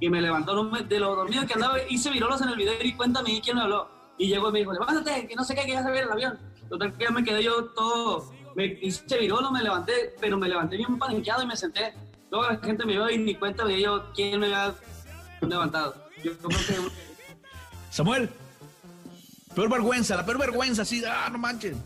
y 0.00 0.08
me 0.08 0.20
levantó 0.20 0.54
de 0.64 1.00
lo 1.00 1.16
dormido 1.16 1.46
que 1.46 1.54
andaba, 1.54 1.76
hice 1.88 2.10
virolos 2.10 2.40
en 2.42 2.50
el 2.50 2.56
video 2.56 2.74
y 2.82 2.92
cuéntame 2.92 3.40
quién 3.40 3.56
me 3.56 3.62
habló. 3.62 3.88
Y 4.16 4.28
llegó 4.28 4.48
y 4.48 4.52
me 4.52 4.58
dijo, 4.60 4.72
levántate, 4.72 5.26
que 5.26 5.34
no 5.34 5.44
sé 5.44 5.54
qué, 5.54 5.62
que 5.62 5.72
ya 5.72 5.82
se 5.82 5.90
ve 5.90 6.00
el 6.00 6.10
avión. 6.10 6.38
Total 6.68 6.92
que 6.96 7.04
ya 7.04 7.10
me 7.10 7.24
quedé 7.24 7.42
yo 7.42 7.66
todo, 7.66 8.30
me 8.54 8.78
hice 8.82 9.18
virolo, 9.18 9.50
me 9.50 9.62
levanté, 9.62 10.14
pero 10.20 10.36
me 10.36 10.48
levanté 10.48 10.76
bien 10.76 10.98
paniqueado 10.98 11.42
y 11.42 11.46
me 11.46 11.56
senté. 11.56 11.94
Luego 12.30 12.46
la 12.46 12.58
gente 12.58 12.84
me 12.84 12.92
vio 12.92 13.10
y 13.10 13.18
ni 13.18 13.34
cuenta 13.34 13.64
dio 13.64 13.78
yo 13.78 14.12
quién 14.14 14.38
me 14.40 14.46
había 14.46 14.74
levantado. 15.40 15.94
Yo 16.22 16.36
creo 16.36 16.48
que 16.48 16.90
Samuel, 17.90 18.28
peor 19.54 19.70
vergüenza, 19.70 20.16
la 20.16 20.24
peor 20.26 20.38
vergüenza, 20.38 20.82
así, 20.82 21.02
ah, 21.06 21.28
no 21.30 21.38
manches. 21.38 21.76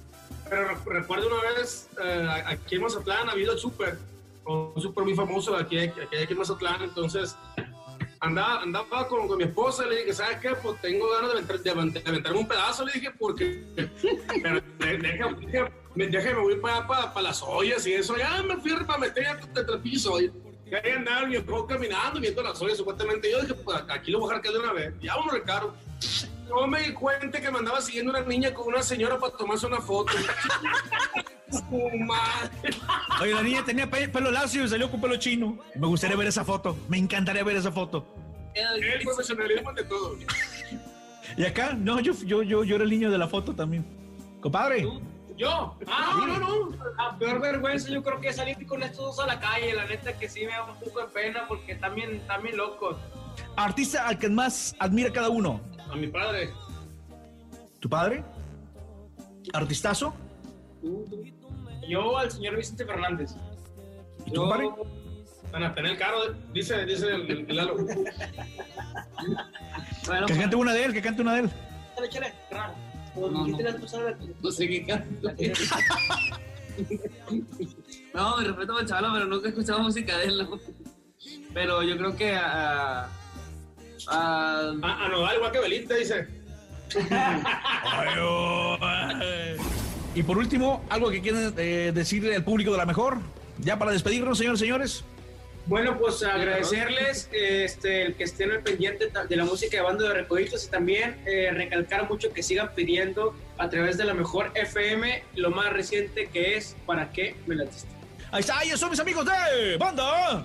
Pero 0.48 0.68
re- 0.68 0.76
recuerdo 1.00 1.28
una 1.28 1.50
vez 1.58 1.88
eh, 2.02 2.28
aquí 2.46 2.74
en 2.76 2.82
Mazatlán 2.82 3.28
ha 3.28 3.32
habido 3.32 3.52
el 3.52 3.58
súper, 3.58 3.98
un 4.44 4.74
súper 4.80 5.04
muy 5.04 5.14
famoso 5.14 5.56
aquí, 5.56 5.78
aquí, 5.78 6.00
en 6.12 6.38
Mazatlán, 6.38 6.82
entonces 6.82 7.36
andaba, 8.20 8.62
andaba 8.62 9.08
con, 9.08 9.26
con 9.28 9.38
mi 9.38 9.44
esposa, 9.44 9.86
le 9.86 9.98
dije, 9.98 10.12
¿sabes 10.12 10.38
qué? 10.38 10.50
Pues 10.62 10.80
tengo 10.80 11.08
ganas 11.10 11.32
de, 11.32 11.38
aventar- 11.40 11.58
de 11.62 12.00
de 12.00 12.08
aventarme 12.08 12.38
un 12.40 12.48
pedazo, 12.48 12.84
le 12.84 12.92
dije, 12.92 13.10
porque 13.18 13.62
pero 14.42 14.60
de- 14.78 14.98
deja, 14.98 15.28
deja- 15.40 15.70
me, 15.94 16.06
déjame 16.08 16.40
voy 16.40 16.56
para, 16.56 16.86
para, 16.86 17.12
para 17.14 17.28
las 17.28 17.42
ollas 17.42 17.86
y 17.86 17.94
eso, 17.94 18.16
ya 18.16 18.42
me 18.42 18.56
fui 18.58 18.72
para 18.84 18.98
meter 18.98 19.26
entre 19.42 19.74
el 19.74 19.80
piso. 19.80 20.20
Y 20.20 20.30
y 20.72 20.74
ahí 20.86 20.92
andaba 20.96 21.20
el 21.20 21.28
viejo 21.28 21.66
caminando, 21.66 22.18
viendo 22.20 22.42
las 22.42 22.60
ollas, 22.62 22.78
supuestamente. 22.78 23.30
Yo 23.30 23.40
dije, 23.42 23.54
pues 23.54 23.78
aquí 23.88 24.10
lo 24.10 24.20
voy 24.20 24.26
a 24.32 24.36
dejar 24.38 24.42
caer 24.42 24.54
de 24.54 24.60
una 24.60 24.72
vez. 24.72 24.94
Ya 25.02 25.14
vámonos, 25.16 25.34
Ricardo. 25.40 25.74
Yo 26.48 26.66
me 26.66 26.80
di 26.82 26.92
cuenta 26.92 27.40
que 27.40 27.50
me 27.50 27.58
andaba 27.58 27.80
siguiendo 27.80 28.10
una 28.10 28.20
niña 28.22 28.52
con 28.52 28.68
una 28.68 28.82
señora 28.82 29.18
para 29.18 29.32
tomarse 29.36 29.66
una 29.66 29.80
foto. 29.80 30.12
Su 31.50 31.98
madre. 31.98 32.74
Oye, 33.20 33.34
la 33.34 33.42
niña 33.42 33.64
tenía 33.64 33.88
pe- 33.90 34.08
pelo 34.08 34.30
lacio 34.30 34.64
y 34.64 34.68
salió 34.68 34.90
con 34.90 35.00
pelo 35.00 35.16
chino. 35.16 35.58
Me 35.76 35.86
gustaría 35.86 36.16
ver 36.16 36.26
esa 36.28 36.44
foto. 36.44 36.76
Me 36.88 36.96
encantaría 36.98 37.44
ver 37.44 37.56
esa 37.56 37.70
foto. 37.70 38.06
El 38.54 39.02
profesionalismo 39.02 39.68
ante 39.70 39.84
todo. 39.84 40.16
Y 41.34 41.44
acá, 41.46 41.72
no, 41.72 41.98
yo, 42.00 42.12
yo, 42.26 42.42
yo, 42.42 42.62
yo 42.62 42.74
era 42.74 42.84
el 42.84 42.90
niño 42.90 43.10
de 43.10 43.16
la 43.16 43.26
foto 43.26 43.54
también. 43.54 43.86
Compadre. 44.42 44.86
¿Yo? 45.42 45.76
Ah, 45.88 46.14
no, 46.18 46.26
no, 46.26 46.38
no. 46.38 46.76
La 46.96 47.18
peor 47.18 47.40
vergüenza 47.40 47.88
yo 47.90 48.00
creo 48.02 48.20
que 48.20 48.28
es 48.28 48.36
salir 48.36 48.64
con 48.64 48.80
estos 48.82 49.16
dos 49.16 49.18
a 49.20 49.26
la 49.26 49.40
calle. 49.40 49.74
La 49.74 49.86
neta 49.86 50.16
que 50.16 50.28
sí 50.28 50.46
me 50.46 50.52
da 50.52 50.64
un 50.64 50.78
poco 50.78 51.00
de 51.00 51.06
pena 51.06 51.46
porque 51.48 51.74
también, 51.74 52.24
también 52.28 52.56
locos. 52.56 52.96
Artista 53.56 54.06
al 54.06 54.18
que 54.18 54.28
más 54.28 54.76
admira 54.78 55.12
cada 55.12 55.30
uno. 55.30 55.60
A 55.90 55.96
mi 55.96 56.06
padre. 56.06 56.52
¿Tu 57.80 57.88
padre? 57.88 58.22
¿Artistazo? 59.52 60.14
Yo 61.88 62.16
al 62.18 62.30
señor 62.30 62.56
Vicente 62.56 62.86
Fernández. 62.86 63.32
¿Y 64.24 64.30
tu 64.30 64.42
compadre? 64.42 64.70
Van 65.50 65.74
tener 65.74 65.98
caro, 65.98 66.18
dice, 66.54 66.86
dice 66.86 67.08
el, 67.08 67.30
el- 67.30 67.50
el 67.50 67.56
Lalo. 67.56 67.76
que 70.26 70.38
cante 70.38 70.56
una 70.56 70.72
de 70.72 70.84
él, 70.84 70.92
que 70.92 71.02
cante 71.02 71.20
una 71.20 71.34
de 71.34 71.40
él. 71.40 71.50
Échale, 72.04 72.32
échale, 72.50 72.72
No, 73.14 74.50
sé 74.50 74.68
qué 74.68 74.86
canta. 74.86 75.34
No, 78.14 78.36
me 78.36 78.44
respeto 78.44 78.76
al 78.76 78.86
chaval, 78.86 79.10
pero 79.12 79.26
nunca 79.26 79.46
he 79.46 79.50
escuchado 79.50 79.80
música 79.80 80.16
de 80.18 80.24
él. 80.24 80.38
¿no? 80.38 80.58
Pero 81.52 81.82
yo 81.82 81.96
creo 81.96 82.16
que 82.16 82.34
a. 82.34 83.08
A, 84.08 84.72
a, 84.82 85.08
Nodal, 85.08 85.36
igual 85.36 85.52
que 85.52 85.60
Belinda, 85.60 85.96
dice. 85.96 86.26
Y 90.14 90.22
por 90.22 90.36
último, 90.36 90.84
algo 90.90 91.10
que 91.10 91.22
quieren 91.22 91.54
eh, 91.56 91.90
decirle 91.94 92.36
al 92.36 92.44
público 92.44 92.70
de 92.72 92.76
la 92.76 92.84
mejor. 92.84 93.16
Ya 93.58 93.78
para 93.78 93.92
despedirnos, 93.92 94.36
señores 94.36 94.60
y 94.60 94.64
señores. 94.64 95.04
Bueno, 95.66 95.96
pues 95.96 96.22
agradecerles 96.24 97.28
este, 97.32 98.02
el 98.02 98.14
que 98.14 98.24
estén 98.24 98.50
al 98.50 98.62
pendiente 98.62 99.10
de 99.28 99.36
la 99.36 99.44
música 99.44 99.76
de 99.76 99.82
Bando 99.82 100.08
de 100.08 100.14
Recoditos 100.14 100.64
y 100.64 100.68
también 100.68 101.22
eh, 101.24 101.50
recalcar 101.52 102.08
mucho 102.08 102.32
que 102.32 102.42
sigan 102.42 102.74
pidiendo 102.74 103.34
a 103.58 103.68
través 103.68 103.96
de 103.96 104.04
la 104.04 104.12
mejor 104.12 104.50
FM 104.54 105.22
lo 105.36 105.50
más 105.50 105.72
reciente 105.72 106.26
que 106.26 106.56
es 106.56 106.76
¿Para 106.84 107.12
qué 107.12 107.36
me 107.46 107.54
latiste? 107.54 107.88
Ahí 108.32 108.40
está, 108.40 108.62
ellos 108.62 108.80
son 108.80 108.90
mis 108.90 108.98
amigos 108.98 109.24
de 109.24 109.76
Banda. 109.76 110.44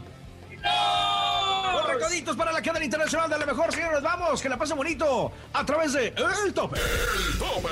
Los 1.73 1.87
recoditos 1.87 2.35
para 2.35 2.51
la 2.51 2.61
cadena 2.61 2.85
internacional 2.85 3.29
de 3.29 3.39
la 3.39 3.45
mejor, 3.45 3.73
señores. 3.73 4.01
Vamos, 4.01 4.41
que 4.41 4.49
la 4.49 4.57
pasen 4.57 4.77
bonito 4.77 5.31
a 5.53 5.65
través 5.65 5.93
de 5.93 6.07
El 6.07 6.53
Tope. 6.53 6.79
El 6.79 7.39
tope. 7.39 7.69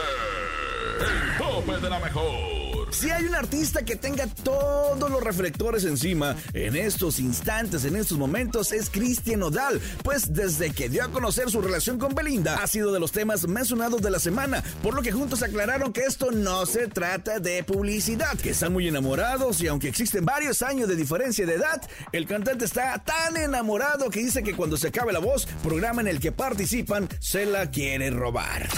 El 0.99 1.37
tope 1.37 1.77
de 1.79 1.89
la 1.89 1.99
mejor. 1.99 2.64
Si 2.95 3.11
hay 3.11 3.25
un 3.25 3.35
artista 3.35 3.83
que 3.83 3.97
tenga 3.97 4.25
todos 4.27 5.11
los 5.11 5.21
reflectores 5.21 5.83
encima 5.83 6.37
en 6.53 6.77
estos 6.77 7.19
instantes, 7.19 7.83
en 7.83 7.97
estos 7.97 8.17
momentos, 8.17 8.71
es 8.71 8.89
Cristian 8.89 9.43
Odal. 9.43 9.81
Pues 10.01 10.33
desde 10.33 10.71
que 10.71 10.87
dio 10.87 11.03
a 11.03 11.09
conocer 11.09 11.51
su 11.51 11.61
relación 11.61 11.99
con 11.99 12.15
Belinda, 12.15 12.55
ha 12.55 12.67
sido 12.67 12.93
de 12.93 13.01
los 13.01 13.11
temas 13.11 13.49
más 13.49 13.67
sonados 13.67 14.01
de 14.01 14.11
la 14.11 14.19
semana. 14.19 14.63
Por 14.81 14.93
lo 14.93 15.01
que 15.01 15.11
juntos 15.11 15.43
aclararon 15.43 15.91
que 15.91 16.03
esto 16.03 16.31
no 16.31 16.65
se 16.65 16.87
trata 16.87 17.39
de 17.39 17.65
publicidad, 17.65 18.37
que 18.37 18.51
están 18.51 18.71
muy 18.71 18.87
enamorados 18.87 19.61
y 19.61 19.67
aunque 19.67 19.89
existen 19.89 20.23
varios 20.23 20.61
años 20.61 20.87
de 20.87 20.95
diferencia 20.95 21.45
de 21.45 21.55
edad, 21.55 21.81
el 22.13 22.25
cantante 22.25 22.63
está 22.63 22.97
tan 23.03 23.35
enamorado 23.35 24.09
que 24.09 24.21
dice 24.21 24.41
que 24.41 24.55
cuando 24.55 24.77
se 24.77 24.87
acabe 24.87 25.11
la 25.11 25.19
voz, 25.19 25.47
programa 25.63 25.99
en 25.99 26.07
el 26.07 26.21
que 26.21 26.31
participan, 26.31 27.09
se 27.19 27.45
la 27.45 27.69
quiere 27.71 28.09
robar. 28.09 28.69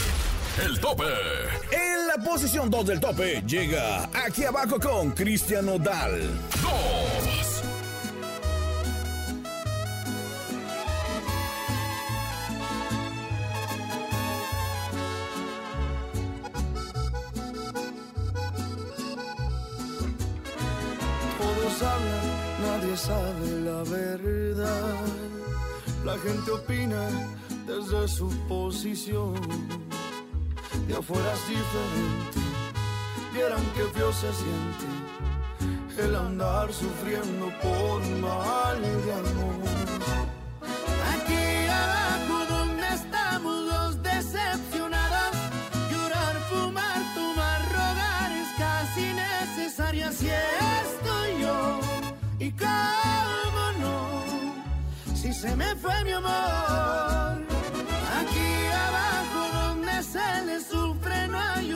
El 0.65 0.79
tope. 0.79 1.03
En 1.71 2.07
la 2.07 2.23
posición 2.23 2.69
2 2.69 2.85
del 2.87 2.99
tope 2.99 3.43
llega 3.45 4.09
aquí 4.25 4.43
abajo 4.43 4.79
con 4.79 5.11
Cristian 5.11 5.69
Odal. 5.69 6.19
Dos. 6.61 7.61
Todos 21.37 21.83
hablan, 21.83 22.27
nadie 22.63 22.97
sabe 22.97 23.61
la 23.61 23.83
verdad. 23.83 24.95
La 26.03 26.17
gente 26.17 26.51
opina 26.51 27.07
desde 27.67 28.07
su 28.07 28.29
posición. 28.47 29.35
De 30.87 30.95
afuera 30.95 31.33
es 31.33 31.47
diferente, 31.49 32.39
vieran 33.33 33.65
que 33.75 33.83
feo 33.93 34.13
se 34.13 34.31
siente 34.33 34.87
el 35.97 36.15
andar 36.15 36.71
sufriendo 36.71 37.51
por 37.61 38.01
mal 38.21 38.81
de 38.81 39.13
amor. 39.13 39.55
Aquí 41.13 41.67
abajo 41.67 42.45
donde 42.49 42.87
estamos 42.87 43.65
los 43.65 44.03
decepcionados, 44.03 45.35
llorar, 45.91 46.35
fumar, 46.49 47.01
tomar, 47.15 47.61
rogar 47.71 48.31
es 48.31 48.47
casi 48.57 49.13
necesario. 49.13 50.07
Así 50.07 50.29
estoy 50.29 51.41
yo. 51.41 51.79
Y 52.39 52.51
cómo 52.51 53.63
no, 53.81 55.15
si 55.15 55.33
se 55.33 55.55
me 55.55 55.75
fue 55.75 56.03
mi 56.05 56.11
amor. 56.11 57.46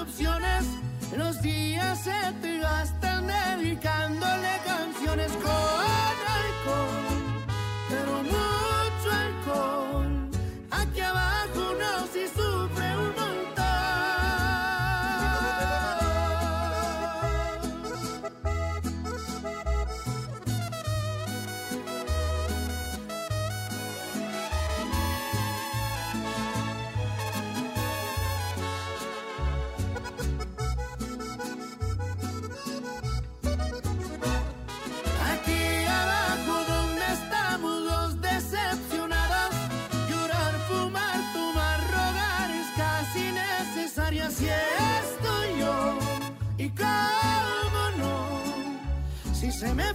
Hay 0.01 0.07
opciones. 0.07 0.65
Los 1.17 1.41
días 1.41 2.03
se 2.03 2.33
te 2.41 2.59
gastan 2.59 3.27
dedicándole 3.27 4.59
canciones 4.65 5.31
con 5.33 5.51
alcohol 6.41 7.21
pero 7.89 8.23
mucho 8.23 9.11
alcohol. 9.11 10.29
Aquí 10.71 11.01
abajo 11.01 11.30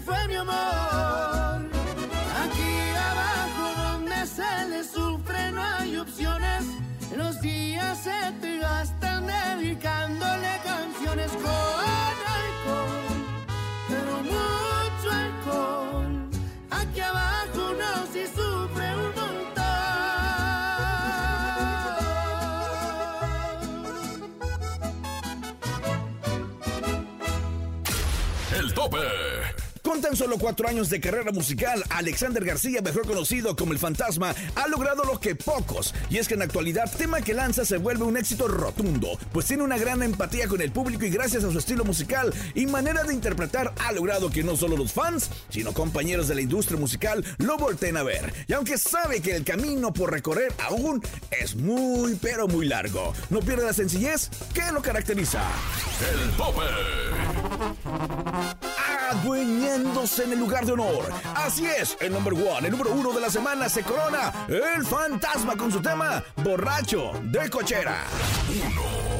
fue 0.06 0.28
mi 0.28 0.36
amor. 0.36 1.58
Aquí 2.44 2.72
abajo 3.10 3.64
donde 3.82 4.26
se 4.26 4.68
le 4.70 4.84
sufre 4.84 5.50
no 5.50 5.62
hay 5.62 5.96
opciones. 5.96 6.64
Los 7.16 7.40
días 7.40 8.04
se 8.04 8.32
te 8.40 8.58
gastan 8.58 9.26
dedicándole 9.26 10.52
canciones 10.64 11.30
con 11.32 12.16
alcohol 12.40 13.16
pero 13.88 14.12
mucho 14.34 15.08
alcohol. 15.24 16.30
Aquí 16.70 17.00
abajo 17.00 17.62
no 17.80 17.92
si 18.12 18.26
sufre 18.26 18.88
un 18.96 19.16
El 28.58 28.72
tope. 28.72 29.35
Con 29.96 30.02
tan 30.02 30.14
solo 30.14 30.36
cuatro 30.36 30.68
años 30.68 30.90
de 30.90 31.00
carrera 31.00 31.32
musical, 31.32 31.82
Alexander 31.88 32.44
García, 32.44 32.82
mejor 32.82 33.06
conocido 33.06 33.56
como 33.56 33.72
el 33.72 33.78
Fantasma, 33.78 34.34
ha 34.54 34.68
logrado 34.68 35.04
lo 35.04 35.18
que 35.18 35.34
pocos. 35.34 35.94
Y 36.10 36.18
es 36.18 36.28
que 36.28 36.34
en 36.34 36.40
la 36.40 36.44
actualidad, 36.44 36.94
tema 36.98 37.22
que 37.22 37.32
lanza 37.32 37.64
se 37.64 37.78
vuelve 37.78 38.04
un 38.04 38.18
éxito 38.18 38.46
rotundo, 38.46 39.18
pues 39.32 39.46
tiene 39.46 39.62
una 39.62 39.78
gran 39.78 40.02
empatía 40.02 40.48
con 40.48 40.60
el 40.60 40.70
público 40.70 41.06
y 41.06 41.08
gracias 41.08 41.44
a 41.44 41.50
su 41.50 41.56
estilo 41.56 41.82
musical 41.82 42.34
y 42.54 42.66
manera 42.66 43.04
de 43.04 43.14
interpretar, 43.14 43.72
ha 43.78 43.92
logrado 43.92 44.28
que 44.28 44.44
no 44.44 44.54
solo 44.54 44.76
los 44.76 44.92
fans, 44.92 45.30
sino 45.48 45.72
compañeros 45.72 46.28
de 46.28 46.34
la 46.34 46.42
industria 46.42 46.78
musical 46.78 47.24
lo 47.38 47.56
volteen 47.56 47.96
a 47.96 48.02
ver. 48.02 48.34
Y 48.48 48.52
aunque 48.52 48.76
sabe 48.76 49.22
que 49.22 49.34
el 49.34 49.44
camino 49.44 49.94
por 49.94 50.12
recorrer 50.12 50.52
aún 50.62 51.02
es 51.30 51.56
muy, 51.56 52.16
pero 52.16 52.48
muy 52.48 52.66
largo, 52.66 53.14
no 53.30 53.40
pierde 53.40 53.64
la 53.64 53.72
sencillez 53.72 54.28
que 54.52 54.70
lo 54.72 54.82
caracteriza. 54.82 55.42
El. 56.12 56.36
Adueñándose 59.10 60.24
en 60.24 60.32
el 60.32 60.38
lugar 60.38 60.66
de 60.66 60.72
honor. 60.72 61.12
Así 61.34 61.66
es, 61.66 61.96
el 62.00 62.12
number 62.12 62.34
one, 62.34 62.66
el 62.66 62.70
número 62.70 62.92
uno 62.92 63.12
de 63.12 63.20
la 63.20 63.30
semana 63.30 63.68
se 63.68 63.82
corona 63.82 64.46
el 64.48 64.84
fantasma 64.84 65.56
con 65.56 65.70
su 65.72 65.80
tema 65.80 66.22
Borracho 66.36 67.12
de 67.22 67.48
Cochera. 67.50 68.04
Nadie 68.48 69.15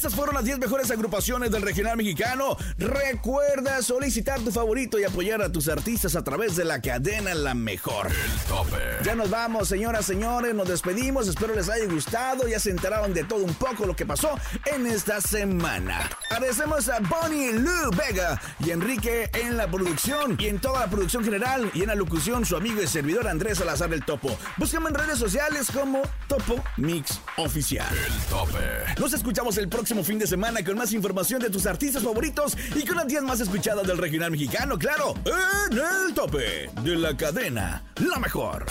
Estas 0.00 0.14
fueron 0.14 0.34
las 0.34 0.46
10 0.46 0.60
mejores 0.60 0.90
agrupaciones 0.90 1.50
del 1.50 1.60
regional 1.60 1.94
mexicano. 1.94 2.56
Recuerda 2.78 3.82
solicitar 3.82 4.40
tu 4.40 4.50
favorito 4.50 4.98
y 4.98 5.04
apoyar 5.04 5.42
a 5.42 5.52
tus 5.52 5.68
artistas 5.68 6.16
a 6.16 6.24
través 6.24 6.56
de 6.56 6.64
la 6.64 6.80
cadena 6.80 7.34
La 7.34 7.52
Mejor. 7.52 8.06
El 8.06 8.48
tope. 8.48 8.78
Ya 9.04 9.14
nos 9.14 9.28
vamos, 9.28 9.68
señoras, 9.68 10.06
señores, 10.06 10.54
nos 10.54 10.68
despedimos. 10.68 11.28
Espero 11.28 11.54
les 11.54 11.68
haya 11.68 11.84
gustado. 11.84 12.48
Ya 12.48 12.58
se 12.58 12.70
enteraron 12.70 13.12
de 13.12 13.24
todo 13.24 13.44
un 13.44 13.52
poco 13.52 13.84
lo 13.84 13.94
que 13.94 14.06
pasó 14.06 14.38
en 14.74 14.86
esta 14.86 15.20
semana. 15.20 16.08
Agradecemos 16.30 16.88
a 16.88 17.00
Bonnie 17.00 17.52
Lou 17.52 17.90
Vega 17.90 18.40
y 18.64 18.70
Enrique 18.70 19.30
en 19.34 19.56
la 19.56 19.70
producción 19.70 20.36
y 20.38 20.46
en 20.46 20.60
toda 20.60 20.80
la 20.80 20.86
producción 20.86 21.24
general 21.24 21.70
y 21.74 21.82
en 21.82 21.88
la 21.88 21.94
locución 21.94 22.44
su 22.44 22.56
amigo 22.56 22.82
y 22.82 22.86
servidor 22.86 23.28
Andrés 23.28 23.58
Salazar 23.58 23.92
el 23.92 24.04
Topo. 24.04 24.36
Búscame 24.56 24.90
en 24.90 24.94
redes 24.94 25.18
sociales 25.18 25.68
como 25.72 26.02
Topo 26.28 26.62
Mix 26.76 27.20
Oficial. 27.36 27.86
El 27.94 28.22
tope. 28.24 29.00
Nos 29.00 29.12
escuchamos 29.12 29.56
el 29.58 29.68
próximo 29.68 30.04
fin 30.04 30.18
de 30.18 30.26
semana 30.26 30.64
con 30.64 30.76
más 30.76 30.92
información 30.92 31.40
de 31.40 31.50
tus 31.50 31.66
artistas 31.66 32.02
favoritos 32.02 32.56
y 32.74 32.86
con 32.86 32.96
las 32.96 33.06
10 33.06 33.22
más 33.22 33.40
escuchadas 33.40 33.86
del 33.86 33.98
regional 33.98 34.30
mexicano, 34.30 34.78
claro, 34.78 35.14
en 35.24 35.78
el 35.78 36.14
tope 36.14 36.70
de 36.82 36.96
la 36.96 37.16
cadena, 37.16 37.82
la 37.96 38.18
mejor. 38.18 38.66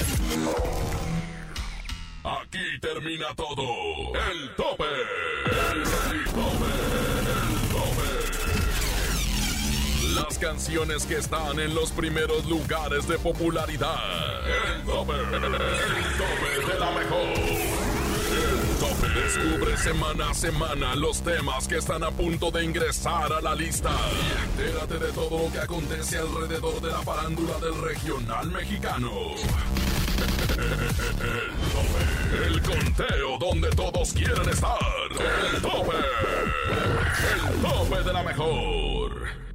Aquí 2.24 2.80
termina 2.82 3.34
todo. 3.34 3.64
El 3.64 4.54
tope. 4.56 4.84
El 5.46 5.84
tope. 5.84 6.66
El 7.32 7.70
tope. 7.72 8.08
Las 10.16 10.38
canciones 10.38 11.06
que 11.06 11.16
están 11.16 11.58
en 11.60 11.74
los 11.74 11.92
primeros 11.92 12.46
lugares 12.46 13.08
de 13.08 13.18
popularidad. 13.20 13.96
El 14.46 14.84
tope. 14.84 15.14
El 15.14 15.30
tope 15.30 16.74
de 16.74 16.80
la 16.80 16.92
mejor. 16.92 17.22
El 17.22 18.78
tope. 18.80 19.08
Descubre 19.22 19.78
semana 19.78 20.32
a 20.32 20.34
semana 20.34 20.96
los 20.96 21.22
temas 21.22 21.70
que 21.70 21.78
están 21.78 22.04
a 22.04 22.12
punto 22.12 22.52
de 22.52 22.66
ingresar 22.66 23.32
a 23.32 23.40
la 23.40 23.56
lista. 23.56 23.92
Y 24.12 24.62
entérate 24.62 25.00
de 25.00 25.14
todo 25.14 25.46
lo 25.46 25.52
que 25.54 25.60
acontece 25.60 26.18
alrededor 26.18 26.82
de 26.82 26.92
la 26.92 27.02
farándula 27.02 27.58
del 27.60 27.82
regional 27.82 28.52
mexicano. 28.52 29.10
El 30.20 31.72
tope. 31.72 32.46
El 32.46 32.62
conteo 32.62 33.38
donde 33.40 33.70
todos 33.70 34.14
quieren 34.14 34.50
estar. 34.50 34.78
El 35.54 35.62
tope. 35.62 35.98
El 37.48 37.62
tope 37.62 38.04
de 38.04 38.14
la 38.14 38.24
mejor. 38.24 39.49